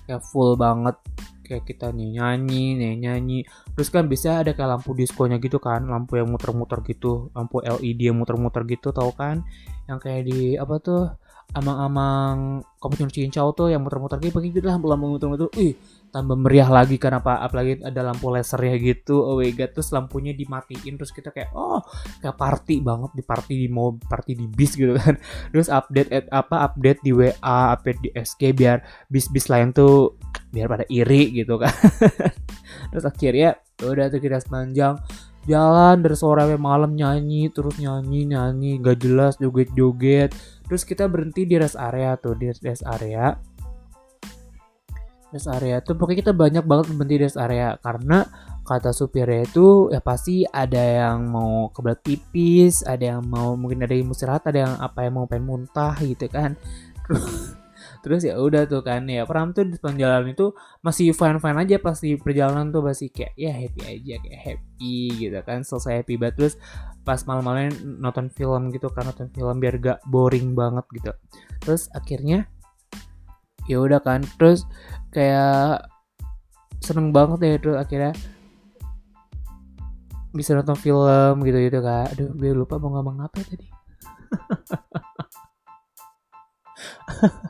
Ya 0.05 0.21
full 0.21 0.57
banget. 0.57 0.97
Kayak 1.49 1.65
kita 1.65 1.89
nih 1.89 2.21
nyanyi 2.21 2.77
nih 2.77 2.93
nyanyi 3.09 3.39
terus 3.73 3.89
kan 3.89 4.05
bisa 4.05 4.45
ada 4.45 4.53
kayak 4.53 4.77
lampu 4.77 4.93
diskonya 4.93 5.41
gitu 5.41 5.57
kan 5.57 5.81
lampu 5.89 6.21
yang 6.21 6.29
muter-muter 6.29 6.77
gitu 6.85 7.33
lampu 7.33 7.57
LED 7.65 8.13
yang 8.13 8.21
muter-muter 8.21 8.61
gitu 8.69 8.93
tau 8.93 9.09
kan? 9.17 9.41
Yang 9.89 9.99
kayak 10.05 10.21
di 10.29 10.53
apa 10.61 10.77
tuh 10.77 11.09
amang-amang 11.57 12.61
Kapucino 12.77 13.09
Cincau 13.09 13.51
tuh 13.57 13.73
yang 13.73 13.81
muter-muter 13.81 14.21
gitu 14.21 14.37
begitu 14.37 14.61
lah 14.61 14.77
lampu 14.77 15.09
muter-muter. 15.09 15.49
Ih 15.57 15.73
tambah 16.09 16.37
meriah 16.37 16.69
lagi 16.69 16.97
kan 16.97 17.13
apa 17.17 17.41
apalagi 17.41 17.81
ada 17.81 18.05
lampu 18.05 18.29
lasernya 18.29 18.77
gitu. 18.77 19.19
Oh 19.19 19.41
my 19.41 19.49
god 19.57 19.73
terus 19.73 19.89
lampunya 19.89 20.31
dimatiin 20.31 20.95
terus 20.95 21.09
kita 21.09 21.33
kayak 21.33 21.49
oh 21.57 21.81
kayak 22.21 22.37
party 22.37 22.85
banget 22.85 23.11
di 23.17 23.23
party 23.25 23.53
di 23.65 23.67
mau 23.67 23.97
party 23.97 24.31
di 24.37 24.45
bis 24.45 24.77
gitu 24.77 24.93
kan. 24.95 25.17
Terus 25.51 25.67
update 25.67 26.09
at, 26.13 26.25
apa 26.29 26.69
update 26.69 27.01
di 27.01 27.11
WA 27.11 27.33
update 27.73 27.99
di 28.05 28.09
SK 28.13 28.41
biar 28.53 28.77
bis-bis 29.09 29.49
lain 29.49 29.73
tuh 29.73 30.15
biar 30.53 30.69
pada 30.69 30.85
iri 30.87 31.33
gitu 31.33 31.57
kan. 31.57 31.73
Terus 32.93 33.05
akhirnya 33.05 33.57
ya 33.79 33.85
udah 33.87 34.05
tuh 34.11 34.21
kita 34.21 34.37
sepanjang 34.37 34.99
jalan 35.47 36.03
dari 36.03 36.13
sore 36.13 36.43
sampai 36.43 36.59
malam 36.59 36.93
nyanyi 36.93 37.49
terus 37.49 37.79
nyanyi 37.79 38.27
nyanyi 38.27 38.77
gak 38.77 39.01
jelas 39.01 39.33
joget 39.39 39.71
joget 39.73 40.29
terus 40.69 40.85
kita 40.85 41.09
berhenti 41.09 41.49
di 41.49 41.57
rest 41.57 41.75
area 41.75 42.13
tuh 42.15 42.37
di 42.37 42.53
rest 42.61 42.85
area. 42.85 43.33
Rest 45.33 45.49
area 45.49 45.81
tuh 45.81 45.97
pokoknya 45.97 46.29
kita 46.29 46.33
banyak 46.37 46.63
banget 46.63 46.85
berhenti 46.93 47.15
di 47.17 47.23
rest 47.25 47.41
area. 47.41 47.73
Karena 47.81 48.21
kata 48.61 48.93
supirnya 48.93 49.49
itu 49.49 49.89
ya 49.89 49.97
pasti 49.97 50.45
ada 50.45 50.77
yang 50.77 51.25
mau 51.25 51.73
kebelat 51.73 52.05
pipis 52.05 52.85
ada 52.85 53.17
yang 53.17 53.25
mau 53.25 53.57
mungkin 53.57 53.81
ada 53.81 53.97
yang 53.97 54.13
istirahat 54.13 54.45
ada 54.45 54.69
yang 54.69 54.73
apa 54.77 55.09
yang 55.09 55.17
mau 55.17 55.25
pengen 55.25 55.49
muntah 55.49 55.97
gitu 56.05 56.29
kan. 56.29 56.53
Terus 57.09 57.57
ya 58.23 58.39
udah 58.39 58.63
tuh 58.63 58.79
kan 58.79 59.03
ya 59.11 59.27
Pram 59.27 59.51
tuh 59.51 59.67
di 59.67 59.75
jalan 59.75 60.31
itu 60.31 60.55
masih 60.79 61.11
fine 61.11 61.43
fine 61.43 61.59
aja 61.59 61.75
pasti 61.83 62.15
perjalanan 62.15 62.71
tuh 62.71 62.79
masih 62.79 63.11
kayak 63.11 63.35
ya 63.35 63.51
happy 63.51 63.81
aja 63.83 64.15
kayak 64.23 64.39
happy 64.39 64.95
gitu 65.19 65.39
kan 65.43 65.67
selesai 65.67 66.03
happy 66.03 66.15
banget. 66.15 66.35
Terus 66.39 66.55
pas 67.03 67.19
malam-malam 67.27 67.75
nonton 67.99 68.31
film 68.31 68.71
gitu 68.71 68.87
kan 68.91 69.07
nonton 69.07 69.31
film 69.35 69.59
biar 69.59 69.75
gak 69.79 69.99
boring 70.07 70.55
banget 70.55 70.85
gitu. 70.95 71.11
Terus 71.59 71.91
akhirnya 71.91 72.47
ya 73.67 73.83
udah 73.83 73.99
kan 73.99 74.23
terus 74.39 74.63
kayak 75.11 75.83
seneng 76.79 77.11
banget 77.11 77.39
ya 77.43 77.51
itu 77.59 77.71
akhirnya 77.75 78.13
bisa 80.31 80.55
nonton 80.55 80.79
film 80.79 81.43
gitu 81.43 81.59
gitu 81.67 81.79
kan. 81.83 82.07
Aduh 82.15 82.31
gue 82.37 82.51
lupa 82.55 82.79
mau 82.79 82.95
ngomong 82.95 83.27
apa 83.27 83.43
tadi 83.43 83.67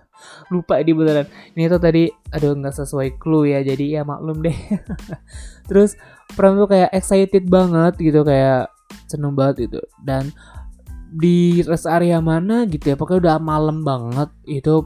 lupa 0.50 0.82
di 0.82 0.92
beneran. 0.94 1.30
Ini 1.54 1.70
tuh 1.70 1.82
tadi 1.82 2.10
aduh 2.34 2.58
nggak 2.58 2.76
sesuai 2.76 3.22
clue 3.22 3.54
ya 3.54 3.62
jadi 3.62 4.00
ya 4.00 4.02
maklum 4.06 4.42
deh. 4.42 4.54
Terus 5.70 5.96
Pram 6.30 6.58
tuh 6.58 6.70
kayak 6.70 6.94
excited 6.94 7.50
banget 7.50 7.98
gitu 7.98 8.22
kayak 8.22 8.70
seneng 9.10 9.34
banget 9.34 9.70
itu 9.70 9.82
dan 10.06 10.30
di 11.10 11.66
rest 11.66 11.90
area 11.90 12.22
mana 12.22 12.70
gitu 12.70 12.94
ya 12.94 12.96
pokoknya 12.98 13.20
udah 13.26 13.38
malam 13.42 13.82
banget 13.82 14.30
itu 14.46 14.86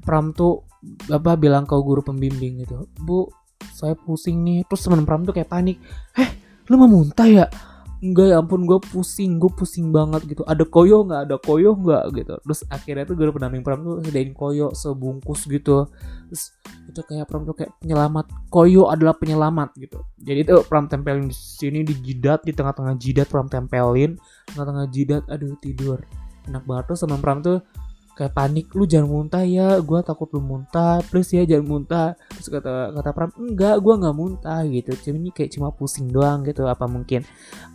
Pram 0.00 0.32
tuh 0.32 0.64
apa 1.12 1.36
bilang 1.36 1.68
ke 1.68 1.76
guru 1.76 2.00
pembimbing 2.00 2.64
gitu 2.64 2.88
bu 3.02 3.28
saya 3.76 3.92
pusing 3.96 4.40
nih. 4.44 4.64
Terus 4.64 4.88
teman 4.88 5.04
Pram 5.04 5.24
tuh 5.24 5.36
kayak 5.36 5.50
panik 5.52 5.76
eh 6.16 6.30
lu 6.72 6.80
mau 6.80 6.88
muntah 6.88 7.28
ya 7.28 7.46
enggak 8.04 8.26
ya 8.28 8.36
ampun 8.40 8.68
gue 8.68 8.78
pusing 8.92 9.40
gue 9.40 9.50
pusing 9.52 9.88
banget 9.88 10.28
gitu. 10.28 10.42
Ada 10.44 10.64
koyo 10.68 11.04
nggak? 11.08 11.20
Ada 11.28 11.36
koyo 11.40 11.70
nggak? 11.76 12.04
Gitu. 12.12 12.34
Terus 12.44 12.60
akhirnya 12.68 13.04
tuh 13.08 13.16
guru 13.16 13.30
pendamping 13.32 13.64
Pram 13.64 13.80
tuh 13.80 14.04
sedain 14.04 14.30
koyo 14.36 14.72
sebungkus 14.76 15.48
gitu. 15.48 15.88
Terus 16.28 16.44
itu 16.88 17.00
kayak 17.00 17.24
Pram 17.28 17.48
tuh 17.48 17.56
kayak 17.56 17.72
penyelamat. 17.80 18.26
Koyo 18.52 18.92
adalah 18.92 19.16
penyelamat 19.16 19.76
gitu. 19.80 20.04
Jadi 20.20 20.40
tuh 20.44 20.60
Pram 20.68 20.86
tempelin 20.86 21.32
di 21.32 21.36
sini 21.36 21.80
di 21.82 21.94
jidat 21.96 22.44
di 22.44 22.52
tengah-tengah 22.52 22.94
jidat 23.00 23.26
Pram 23.32 23.48
tempelin. 23.48 24.20
Tengah-tengah 24.52 24.86
jidat 24.92 25.24
aduh 25.32 25.56
tidur. 25.58 26.00
Enak 26.46 26.62
banget 26.68 26.94
tuh 26.94 26.96
sama 27.00 27.16
Pram 27.18 27.40
tuh 27.40 27.64
kayak 28.16 28.32
panik 28.32 28.72
lu 28.72 28.88
jangan 28.88 29.12
muntah 29.12 29.44
ya 29.44 29.76
gue 29.84 30.00
takut 30.00 30.24
lu 30.32 30.40
muntah 30.40 31.04
please 31.12 31.36
ya 31.36 31.44
jangan 31.44 31.66
muntah. 31.68 32.08
Terus 32.32 32.48
kata 32.48 32.96
kata 32.96 33.10
Pram 33.12 33.30
enggak 33.36 33.76
gue 33.84 33.94
nggak 34.00 34.16
muntah 34.16 34.60
gitu. 34.64 34.90
Cuma 34.96 35.16
ini 35.20 35.30
kayak 35.36 35.52
cuma 35.52 35.68
pusing 35.68 36.08
doang 36.08 36.40
gitu 36.48 36.64
apa 36.64 36.88
mungkin 36.88 37.20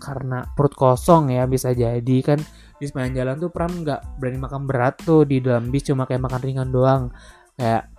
karena 0.02 0.50
perut 0.58 0.74
kosong 0.74 1.30
ya 1.30 1.46
bisa 1.46 1.78
jadi 1.78 2.18
kan. 2.26 2.42
Di 2.82 2.90
sepanjang 2.90 3.22
jalan 3.22 3.36
tuh 3.38 3.54
Pram 3.54 3.70
nggak 3.86 4.18
berani 4.18 4.40
makan 4.42 4.62
berat 4.66 4.98
tuh 5.06 5.30
di 5.30 5.38
dalam 5.38 5.70
bis 5.70 5.86
cuma 5.86 6.10
kayak 6.10 6.26
makan 6.26 6.42
ringan 6.42 6.70
doang. 6.74 7.14
Kayak 7.54 7.94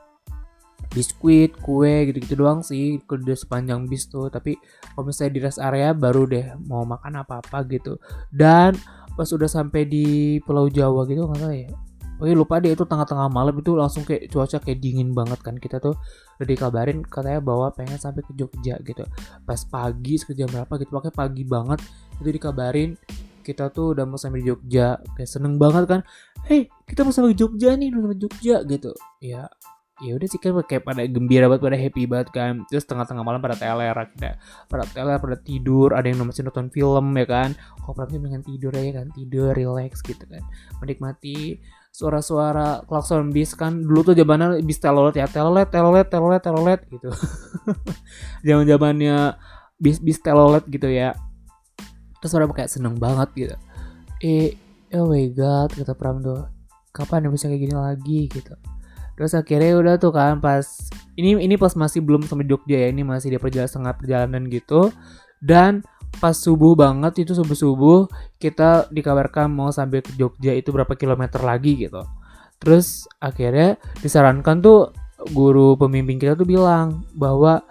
biskuit, 0.90 1.54
kue 1.62 2.11
gitu-gitu 2.11 2.34
doang 2.34 2.66
sih 2.66 2.99
di 2.99 3.34
sepanjang 3.38 3.87
bis 3.87 4.11
tuh. 4.11 4.26
Tapi 4.34 4.58
kalau 4.99 5.06
misalnya 5.06 5.30
di 5.30 5.40
rest 5.46 5.62
area 5.62 5.94
baru 5.94 6.26
deh 6.26 6.58
mau 6.66 6.82
makan 6.82 7.22
apa-apa 7.22 7.62
gitu. 7.70 8.02
Dan 8.34 8.75
pas 9.14 9.30
udah 9.30 9.46
sampai 9.46 9.87
di 9.87 10.40
Pulau 10.42 10.66
Jawa 10.66 11.06
gitu 11.06 11.28
nggak 11.28 11.40
tahu 11.44 11.54
ya 11.54 11.70
oh 12.23 12.26
iya 12.31 12.38
lupa 12.38 12.62
deh 12.62 12.71
itu 12.71 12.87
tengah-tengah 12.87 13.26
malam 13.26 13.50
itu 13.59 13.75
langsung 13.75 14.07
kayak 14.07 14.31
cuaca 14.31 14.62
kayak 14.62 14.79
dingin 14.79 15.11
banget 15.11 15.43
kan. 15.43 15.59
Kita 15.59 15.83
tuh 15.83 15.99
udah 16.38 16.47
dikabarin 16.47 17.02
katanya 17.02 17.43
bahwa 17.43 17.75
pengen 17.75 17.99
sampai 17.99 18.23
ke 18.23 18.31
Jogja 18.38 18.79
gitu. 18.87 19.02
Pas 19.43 19.59
pagi 19.67 20.14
sekejam 20.23 20.47
berapa 20.47 20.71
gitu 20.79 20.95
pakai 20.95 21.11
pagi 21.11 21.43
banget 21.43 21.83
itu 22.23 22.31
dikabarin 22.31 22.95
kita 23.43 23.75
tuh 23.75 23.99
udah 23.99 24.07
mau 24.07 24.14
sampai 24.14 24.47
di 24.47 24.55
Jogja. 24.55 25.02
Kayak 25.19 25.31
seneng 25.35 25.59
banget 25.59 25.91
kan. 25.91 26.00
Hei 26.47 26.71
kita 26.87 27.02
mau 27.02 27.11
sampai 27.11 27.35
Jogja 27.35 27.75
nih 27.75 27.91
udah 27.91 28.00
sampai 28.07 28.19
Jogja 28.23 28.57
gitu. 28.71 28.95
Ya 29.19 29.50
ya 30.02 30.19
udah 30.19 30.26
sih 30.26 30.38
kan 30.43 30.50
kayak 30.67 30.83
pada 30.83 31.07
gembira 31.07 31.47
banget 31.47 31.62
pada 31.67 31.79
happy 31.83 32.02
banget 32.07 32.29
kan. 32.31 32.52
Terus 32.71 32.87
tengah-tengah 32.87 33.26
malam 33.26 33.43
pada 33.43 33.59
teler 33.59 33.99
kita 34.14 34.38
pada 34.71 34.87
teler 34.95 35.19
pada 35.19 35.37
tidur 35.43 35.91
ada 35.91 36.07
yang 36.07 36.23
masih 36.23 36.47
nonton 36.47 36.71
film 36.71 37.19
ya 37.19 37.26
kan. 37.26 37.50
Kok 37.83 37.99
pengen 37.99 38.47
tidur 38.47 38.71
ya 38.71 39.02
kan? 39.02 39.11
Tidur 39.11 39.50
relax 39.59 40.07
gitu 40.07 40.23
kan. 40.23 40.47
Menikmati 40.79 41.59
suara-suara 41.92 42.82
klakson 42.88 43.30
bis 43.30 43.52
kan. 43.52 43.84
Dulu 43.84 44.11
tuh 44.11 44.14
zamannya 44.16 44.64
bis 44.64 44.80
telolet 44.80 45.14
ya 45.20 45.28
telolet 45.28 45.68
telolet 45.68 46.08
telolet 46.08 46.42
telolet 46.42 46.80
gitu. 46.88 47.12
Zaman 48.49 48.64
zamannya 48.64 49.37
bis 49.76 50.00
bis 50.00 50.18
telolet 50.18 50.64
gitu 50.66 50.88
ya. 50.88 51.12
Terus 52.18 52.32
orang 52.34 52.50
kayak 52.50 52.72
seneng 52.72 52.96
banget 52.96 53.28
gitu. 53.37 53.56
Eh 54.25 54.56
oh 54.96 55.06
my 55.12 55.30
god 55.37 55.70
kata 55.76 55.92
Pram 55.92 56.25
tuh. 56.25 56.49
Kapan 56.92 57.28
ya 57.28 57.30
bisa 57.32 57.46
kayak 57.49 57.62
gini 57.68 57.76
lagi 57.76 58.20
gitu. 58.32 58.56
Terus 59.12 59.37
akhirnya 59.37 59.76
udah 59.76 59.94
tuh 60.00 60.12
kan 60.12 60.40
pas 60.40 60.64
ini 61.20 61.37
ini 61.37 61.61
pas 61.61 61.76
masih 61.76 62.00
belum 62.00 62.25
sampai 62.25 62.49
Jogja 62.49 62.80
ya 62.80 62.88
ini 62.88 63.04
masih 63.04 63.37
di 63.37 63.38
perjalanan 63.38 63.68
setengah 63.68 63.94
perjalanan 64.00 64.42
gitu. 64.49 64.88
Dan 65.44 65.84
pas 66.21 66.37
subuh 66.37 66.76
banget 66.76 67.25
itu 67.25 67.33
subuh 67.33 67.57
subuh 67.57 68.00
kita 68.37 68.90
dikabarkan 68.92 69.49
mau 69.49 69.71
sampai 69.71 70.04
ke 70.04 70.12
Jogja 70.19 70.52
itu 70.52 70.75
berapa 70.75 70.92
kilometer 70.99 71.40
lagi 71.40 71.76
gitu. 71.76 72.04
Terus 72.62 73.11
akhirnya 73.19 73.81
disarankan 74.00 74.62
tuh 74.62 74.95
guru 75.31 75.78
pembimbing 75.78 76.19
kita 76.19 76.35
tuh 76.35 76.47
bilang 76.47 77.07
bahwa 77.14 77.62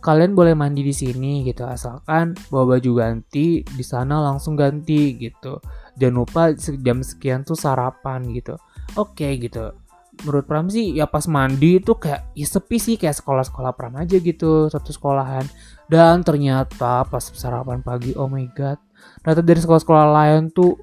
kalian 0.00 0.32
boleh 0.32 0.56
mandi 0.56 0.80
di 0.80 0.94
sini 0.96 1.44
gitu 1.44 1.68
asalkan 1.68 2.32
bawa 2.48 2.76
baju 2.76 2.90
ganti 2.96 3.60
di 3.60 3.84
sana 3.84 4.18
langsung 4.18 4.56
ganti 4.56 5.14
gitu. 5.20 5.60
Jangan 6.00 6.16
lupa 6.16 6.42
jam 6.56 7.04
sekian 7.04 7.44
tuh 7.44 7.54
sarapan 7.54 8.24
gitu. 8.32 8.56
Oke 8.96 9.28
okay, 9.28 9.32
gitu. 9.38 9.76
Menurut 10.24 10.44
Pram 10.48 10.66
sih 10.68 10.96
ya 10.96 11.08
pas 11.08 11.24
mandi 11.28 11.80
itu 11.80 11.96
kayak 11.96 12.32
ya 12.36 12.46
sepi 12.48 12.76
sih 12.76 12.96
kayak 12.96 13.16
sekolah-sekolah 13.20 13.72
Pram 13.76 13.94
aja 14.00 14.16
gitu 14.16 14.68
satu 14.72 14.90
sekolahan 14.92 15.44
dan 15.90 16.22
ternyata 16.22 17.02
pas 17.02 17.24
sarapan 17.34 17.82
pagi 17.82 18.14
oh 18.14 18.30
my 18.30 18.46
god. 18.54 18.78
Ternyata 19.26 19.42
dari 19.42 19.58
sekolah-sekolah 19.58 20.06
lain 20.14 20.54
tuh 20.54 20.78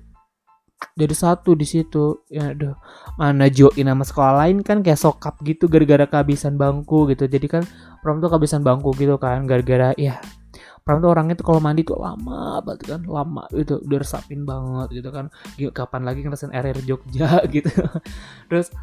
jadi 0.99 1.15
satu 1.15 1.55
di 1.55 1.63
situ. 1.63 2.27
Ya 2.27 2.51
aduh. 2.51 2.75
Mana 3.15 3.47
join 3.47 3.87
nama 3.87 4.03
sekolah 4.03 4.43
lain 4.43 4.59
kan 4.67 4.83
kayak 4.83 4.99
sokap 4.99 5.39
gitu 5.47 5.71
gara-gara 5.71 6.03
kehabisan 6.03 6.59
bangku 6.59 7.07
gitu. 7.07 7.23
Jadi 7.25 7.47
kan 7.47 7.63
Pram 8.03 8.19
tuh 8.19 8.27
kehabisan 8.27 8.67
bangku 8.67 8.91
gitu 8.99 9.15
kan 9.15 9.47
gara-gara 9.47 9.95
ya 9.95 10.19
Pram 10.83 10.99
tuh 10.99 11.11
orangnya 11.11 11.39
tuh 11.39 11.47
kalau 11.47 11.59
mandi 11.63 11.87
tuh 11.87 11.99
lama 11.99 12.59
banget 12.63 12.95
kan 12.95 13.01
lama 13.07 13.43
itu 13.55 13.79
udah 13.79 13.99
resapin 14.03 14.43
banget 14.43 15.01
gitu 15.01 15.09
kan. 15.15 15.31
Kapan 15.71 16.01
lagi 16.03 16.19
ngerasain 16.27 16.51
RR 16.51 16.83
Jogja 16.83 17.39
gitu. 17.55 17.71
Terus 18.51 18.75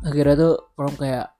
akhirnya 0.00 0.34
tuh 0.40 0.54
prom 0.72 0.94
kayak 0.96 1.36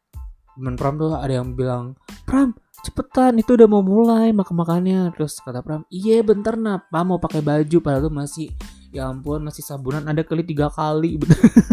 temen 0.58 0.74
prom 0.74 0.98
tuh 0.98 1.14
ada 1.14 1.30
yang 1.30 1.54
bilang 1.54 1.94
pram 2.26 2.50
cepetan 2.86 3.34
itu 3.38 3.58
udah 3.58 3.66
mau 3.66 3.82
mulai 3.82 4.30
makan 4.30 4.54
makannya 4.54 5.10
terus 5.14 5.42
kata 5.42 5.60
pram 5.66 5.82
iya 5.90 6.22
bentar 6.22 6.54
napa 6.54 7.02
mau 7.02 7.18
pakai 7.18 7.42
baju 7.42 7.76
padahal 7.82 8.06
tuh 8.06 8.14
masih 8.14 8.48
ya 8.90 9.08
ampun 9.08 9.44
masih 9.44 9.62
sabunan. 9.64 10.04
Ada 10.04 10.24
kali 10.24 10.44
tiga 10.44 10.72
kali 10.72 11.20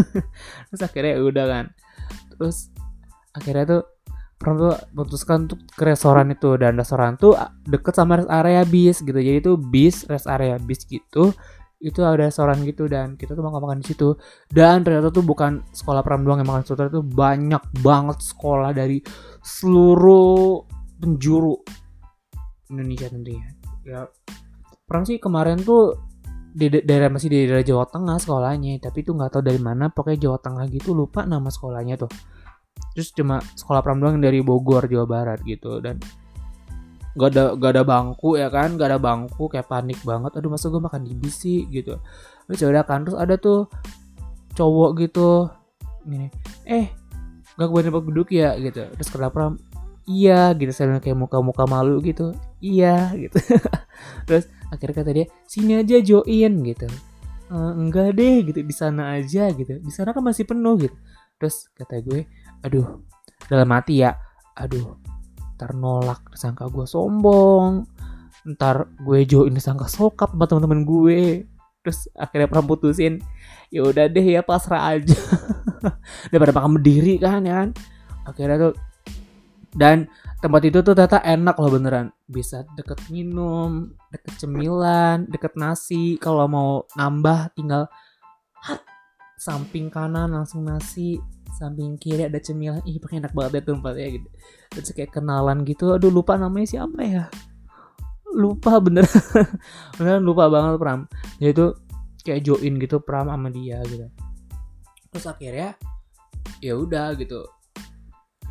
terus 0.68 0.80
akhirnya 0.80 1.16
ya 1.16 1.22
udah 1.24 1.46
kan. 1.48 1.64
Terus 2.36 2.56
akhirnya 3.32 3.64
tuh 3.64 3.82
pram 4.36 4.54
tuh 4.60 4.76
memutuskan 4.92 5.48
untuk 5.48 5.60
ke 5.72 5.84
restoran 5.84 6.28
itu. 6.32 6.50
Dan 6.60 6.76
restoran 6.76 7.16
tuh 7.16 7.36
deket 7.64 7.94
sama 7.96 8.20
rest 8.20 8.30
area 8.30 8.62
bis 8.64 8.96
gitu. 9.00 9.16
Jadi 9.16 9.38
tuh 9.42 9.56
bis 9.56 10.04
rest 10.08 10.28
area 10.28 10.56
bis 10.60 10.84
gitu 10.88 11.32
itu 11.76 12.00
ada 12.00 12.28
restoran 12.28 12.60
gitu. 12.64 12.88
Dan 12.88 13.16
kita 13.16 13.32
tuh 13.36 13.44
makan 13.44 13.60
makan 13.64 13.78
di 13.80 13.86
situ. 13.92 14.16
Dan 14.48 14.84
ternyata 14.84 15.08
tuh 15.12 15.24
bukan 15.24 15.64
sekolah 15.72 16.04
pram 16.04 16.24
doang 16.24 16.40
yang 16.44 16.48
makan 16.48 16.64
situ. 16.64 16.88
Itu 16.88 17.02
banyak 17.04 17.62
banget 17.80 18.20
sekolah 18.20 18.76
dari 18.76 19.00
seluruh 19.40 20.75
penjuru 20.98 21.60
Indonesia 22.72 23.08
tentunya. 23.10 23.48
Ya 23.86 24.10
pram 24.86 25.02
sih 25.02 25.18
kemarin 25.18 25.58
tuh 25.62 25.98
di 26.56 26.72
da- 26.72 26.84
daerah 26.86 27.12
masih 27.12 27.28
di 27.28 27.44
daerah 27.44 27.60
Jawa 27.60 27.84
Tengah 27.90 28.16
sekolahnya 28.16 28.80
tapi 28.80 29.04
itu 29.04 29.12
nggak 29.12 29.28
tahu 29.36 29.42
dari 29.44 29.60
mana 29.60 29.92
pokoknya 29.92 30.30
Jawa 30.30 30.38
Tengah 30.40 30.64
gitu 30.72 30.96
lupa 30.96 31.28
nama 31.28 31.52
sekolahnya 31.52 32.00
tuh. 32.00 32.10
Terus 32.96 33.12
cuma 33.12 33.44
sekolah 33.44 33.84
pram 33.84 34.00
doang 34.00 34.16
dari 34.20 34.40
Bogor 34.40 34.88
Jawa 34.88 35.04
Barat 35.04 35.44
gitu 35.44 35.84
dan 35.84 36.00
gak 37.16 37.32
ada 37.32 37.44
gak 37.56 37.70
ada 37.76 37.82
bangku 37.84 38.40
ya 38.40 38.48
kan? 38.48 38.76
Gak 38.80 38.88
ada 38.88 38.98
bangku 39.00 39.52
kayak 39.52 39.68
panik 39.68 40.00
banget 40.00 40.32
aduh 40.36 40.52
masa 40.52 40.72
gue 40.72 40.80
makan 40.80 41.04
di 41.04 41.12
bis 41.12 41.36
sih? 41.44 41.68
gitu. 41.68 42.00
Terus 42.48 42.58
ya 42.60 42.68
udah 42.72 42.84
kan 42.88 43.04
terus 43.04 43.16
ada 43.20 43.36
tuh 43.36 43.68
cowok 44.56 44.90
gitu 45.04 45.52
gini 46.08 46.32
eh 46.64 46.88
gak 47.60 47.68
kebanyakan 47.68 47.92
tempat 47.92 48.04
duduk 48.08 48.28
ya? 48.32 48.56
gitu. 48.56 48.80
Terus 48.96 49.08
kata 49.12 49.28
pram 49.28 49.60
iya 50.06 50.54
gitu. 50.54 50.70
Saya 50.72 50.98
kayak 51.02 51.18
muka-muka 51.18 51.66
malu 51.66 52.00
gitu. 52.00 52.32
Iya 52.62 53.12
gitu. 53.18 53.36
Terus 54.26 54.46
akhirnya 54.70 54.94
kata 55.02 55.10
dia 55.12 55.26
sini 55.44 55.82
aja 55.82 55.98
join 56.00 56.52
gitu. 56.62 56.86
"E, 57.50 57.56
enggak 57.56 58.14
deh 58.16 58.46
gitu. 58.46 58.62
Di 58.62 58.74
sana 58.74 59.18
aja 59.18 59.50
gitu. 59.52 59.82
Di 59.82 59.92
sana 59.92 60.14
kan 60.14 60.22
masih 60.22 60.46
penuh 60.46 60.78
gitu. 60.80 60.96
Terus 61.36 61.68
kata 61.76 62.00
gue 62.00 62.24
aduh 62.64 63.02
dalam 63.52 63.68
hati 63.70 64.00
ya 64.00 64.16
aduh 64.56 64.96
ntar 65.60 65.76
nolak 65.76 66.22
disangka 66.32 66.70
gue 66.70 66.86
sombong. 66.88 67.84
Ntar 68.46 68.88
gue 69.02 69.26
join 69.26 69.52
disangka 69.52 69.90
sokap 69.90 70.32
sama 70.32 70.46
teman-teman 70.46 70.86
gue. 70.86 71.20
Terus 71.82 72.10
akhirnya 72.18 72.50
pernah 72.50 72.66
putusin 72.66 73.22
ya 73.74 73.82
udah 73.82 74.06
deh 74.06 74.22
ya 74.22 74.42
pasrah 74.46 74.96
aja. 74.96 75.18
Daripada 76.30 76.54
makan 76.54 76.78
berdiri 76.78 77.18
kan 77.18 77.42
ya 77.42 77.66
kan. 77.66 77.70
Akhirnya 78.26 78.70
tuh 78.70 78.74
dan 79.76 80.08
tempat 80.40 80.64
itu 80.64 80.80
tuh 80.80 80.96
ternyata 80.96 81.20
enak 81.20 81.56
loh 81.60 81.68
beneran. 81.68 82.08
Bisa 82.24 82.64
deket 82.80 82.96
minum 83.12 83.92
deket 84.08 84.40
cemilan 84.40 85.28
deket 85.28 85.52
nasi. 85.54 86.16
Kalau 86.16 86.48
mau 86.48 86.88
nambah 86.96 87.52
tinggal 87.52 87.84
hat 88.64 88.80
samping 89.36 89.92
kanan 89.92 90.32
langsung 90.32 90.64
nasi 90.64 91.20
samping 91.60 92.00
kiri 92.00 92.24
ada 92.24 92.40
cemilan. 92.40 92.80
Ih 92.88 92.96
pakai 92.96 93.20
enak 93.20 93.36
banget 93.36 93.60
ya 93.60 93.62
tempatnya 93.68 94.08
gitu. 94.16 94.28
Terus 94.72 94.90
kayak 94.96 95.12
kenalan 95.12 95.60
gitu. 95.68 95.92
Aduh 95.92 96.08
lupa 96.08 96.40
namanya 96.40 96.66
siapa 96.72 97.00
ya? 97.04 97.24
Lupa 98.32 98.80
bener. 98.80 99.04
Beneran 100.00 100.24
lupa 100.24 100.48
banget 100.48 100.80
Pram. 100.80 101.00
Dia 101.36 101.52
itu 101.52 101.76
kayak 102.24 102.40
join 102.48 102.80
gitu 102.80 103.04
Pram 103.04 103.28
sama 103.28 103.52
dia 103.52 103.84
gitu. 103.84 104.08
Terus 105.12 105.26
akhirnya 105.28 105.76
ya 106.64 106.72
udah 106.80 107.12
gitu 107.20 107.55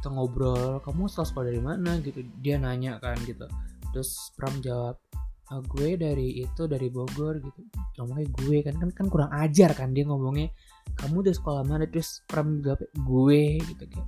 kita 0.05 0.13
ngobrol 0.13 0.77
kamu 0.85 1.09
setelah 1.09 1.27
sekolah 1.33 1.45
dari 1.49 1.61
mana? 1.65 1.91
Gitu. 1.97 2.21
Dia 2.37 2.61
nanya 2.61 3.01
kan 3.01 3.17
gitu. 3.25 3.49
Terus 3.89 4.29
Pram 4.37 4.53
jawab 4.61 5.01
"Ah, 5.49 5.65
gue 5.65 5.97
dari 5.97 6.45
itu 6.45 6.69
dari 6.69 6.93
Bogor 6.93 7.41
gitu. 7.41 7.65
Ngomongnya 7.97 8.29
gue 8.29 8.57
kan 8.61 8.77
kan 8.77 8.89
kan 8.93 9.05
kurang 9.09 9.33
ajar 9.33 9.73
kan 9.73 9.97
dia 9.97 10.05
ngomongnya 10.05 10.53
kamu 10.93 11.25
dari 11.25 11.33
sekolah 11.33 11.65
mana? 11.65 11.89
Terus 11.89 12.21
Pram 12.29 12.61
jawab 12.61 12.85
gue 12.85 13.57
gitu. 13.65 13.81
Kayak 13.81 14.05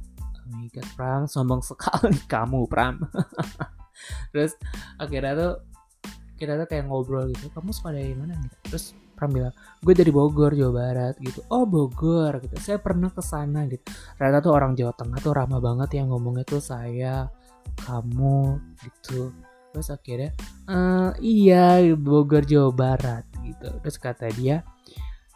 oh 0.54 0.70
god 0.70 0.88
Pram 0.94 1.22
sombong 1.26 1.66
sekali 1.66 2.22
kamu 2.38 2.70
Pram. 2.70 3.02
Terus 4.38 4.54
akhirnya 5.02 5.34
tuh 5.34 5.54
kita 6.38 6.62
tuh 6.62 6.70
kayak 6.70 6.86
ngobrol 6.86 7.26
gitu 7.34 7.50
kamu 7.58 7.74
sekolah 7.74 7.98
dari 7.98 8.14
mana? 8.14 8.38
Gitu 8.38 8.58
terus 8.70 8.86
Pram 9.18 9.34
bilang 9.34 9.54
gue 9.82 9.94
dari 9.98 10.14
Bogor 10.14 10.54
Jawa 10.54 10.72
Barat 10.78 11.16
gitu. 11.18 11.42
Oh 11.50 11.66
Bogor 11.66 12.38
gitu. 12.46 12.54
Saya 12.62 12.78
pernah 12.78 13.10
ke 13.10 13.26
sana 13.26 13.66
gitu. 13.66 13.82
Ternyata 14.14 14.46
tuh 14.46 14.54
orang 14.54 14.78
Jawa 14.78 14.94
Tengah 14.94 15.18
tuh 15.18 15.34
ramah 15.34 15.58
banget 15.58 15.98
yang 15.98 16.14
ngomongnya 16.14 16.46
tuh 16.46 16.62
saya 16.62 17.26
kamu 17.90 18.62
gitu. 18.86 19.34
Terus 19.74 19.90
akhirnya 19.90 20.32
"Eh, 20.70 21.12
iya 21.26 21.82
Bogor 21.98 22.46
Jawa 22.46 22.70
Barat 22.70 23.26
gitu. 23.42 23.74
Terus 23.82 23.98
kata 23.98 24.30
dia 24.38 24.62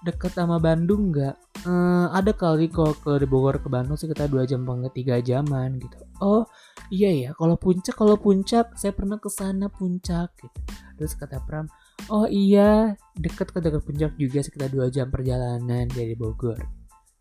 deket 0.02 0.34
sama 0.34 0.58
Bandung 0.58 1.14
nggak? 1.14 1.36
"Eh, 1.66 2.06
ada 2.10 2.32
kali 2.34 2.70
kalau 2.74 2.94
ke 2.98 3.22
Bogor 3.30 3.62
ke 3.62 3.70
Bandung 3.70 3.98
sih 3.98 4.10
kita 4.10 4.26
dua 4.26 4.50
jam 4.50 4.66
banget 4.66 4.94
tiga 4.98 5.18
jaman 5.22 5.78
gitu. 5.78 5.98
Oh 6.22 6.46
iya 6.90 7.10
ya 7.14 7.30
kalau 7.38 7.56
puncak 7.58 7.94
kalau 7.98 8.18
puncak 8.18 8.74
saya 8.78 8.94
pernah 8.94 9.18
ke 9.22 9.30
sana 9.30 9.70
puncak 9.70 10.34
gitu. 10.42 10.60
Terus 10.98 11.14
kata 11.18 11.42
Pram 11.46 11.66
oh 12.10 12.26
iya 12.26 12.96
deket 13.14 13.54
ke 13.54 13.60
dekat 13.62 13.84
puncak 13.84 14.12
juga 14.18 14.40
sekitar 14.42 14.72
dua 14.72 14.88
jam 14.88 15.12
perjalanan 15.12 15.86
dari 15.92 16.16
Bogor. 16.18 16.58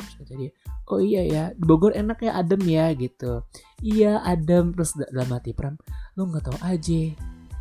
Terus 0.01 0.53
oh 0.89 1.01
iya 1.01 1.23
ya 1.25 1.45
di 1.53 1.65
Bogor 1.65 1.93
enak 1.93 2.25
ya 2.25 2.39
adem 2.41 2.63
ya 2.65 2.93
gitu. 2.97 3.45
Iya 3.85 4.25
adem. 4.25 4.73
Terus 4.73 4.97
da- 4.97 5.11
dalam 5.13 5.37
hati 5.37 5.53
Pram 5.53 5.77
lu 6.17 6.29
nggak 6.31 6.45
tahu 6.49 6.59
aja 6.65 7.03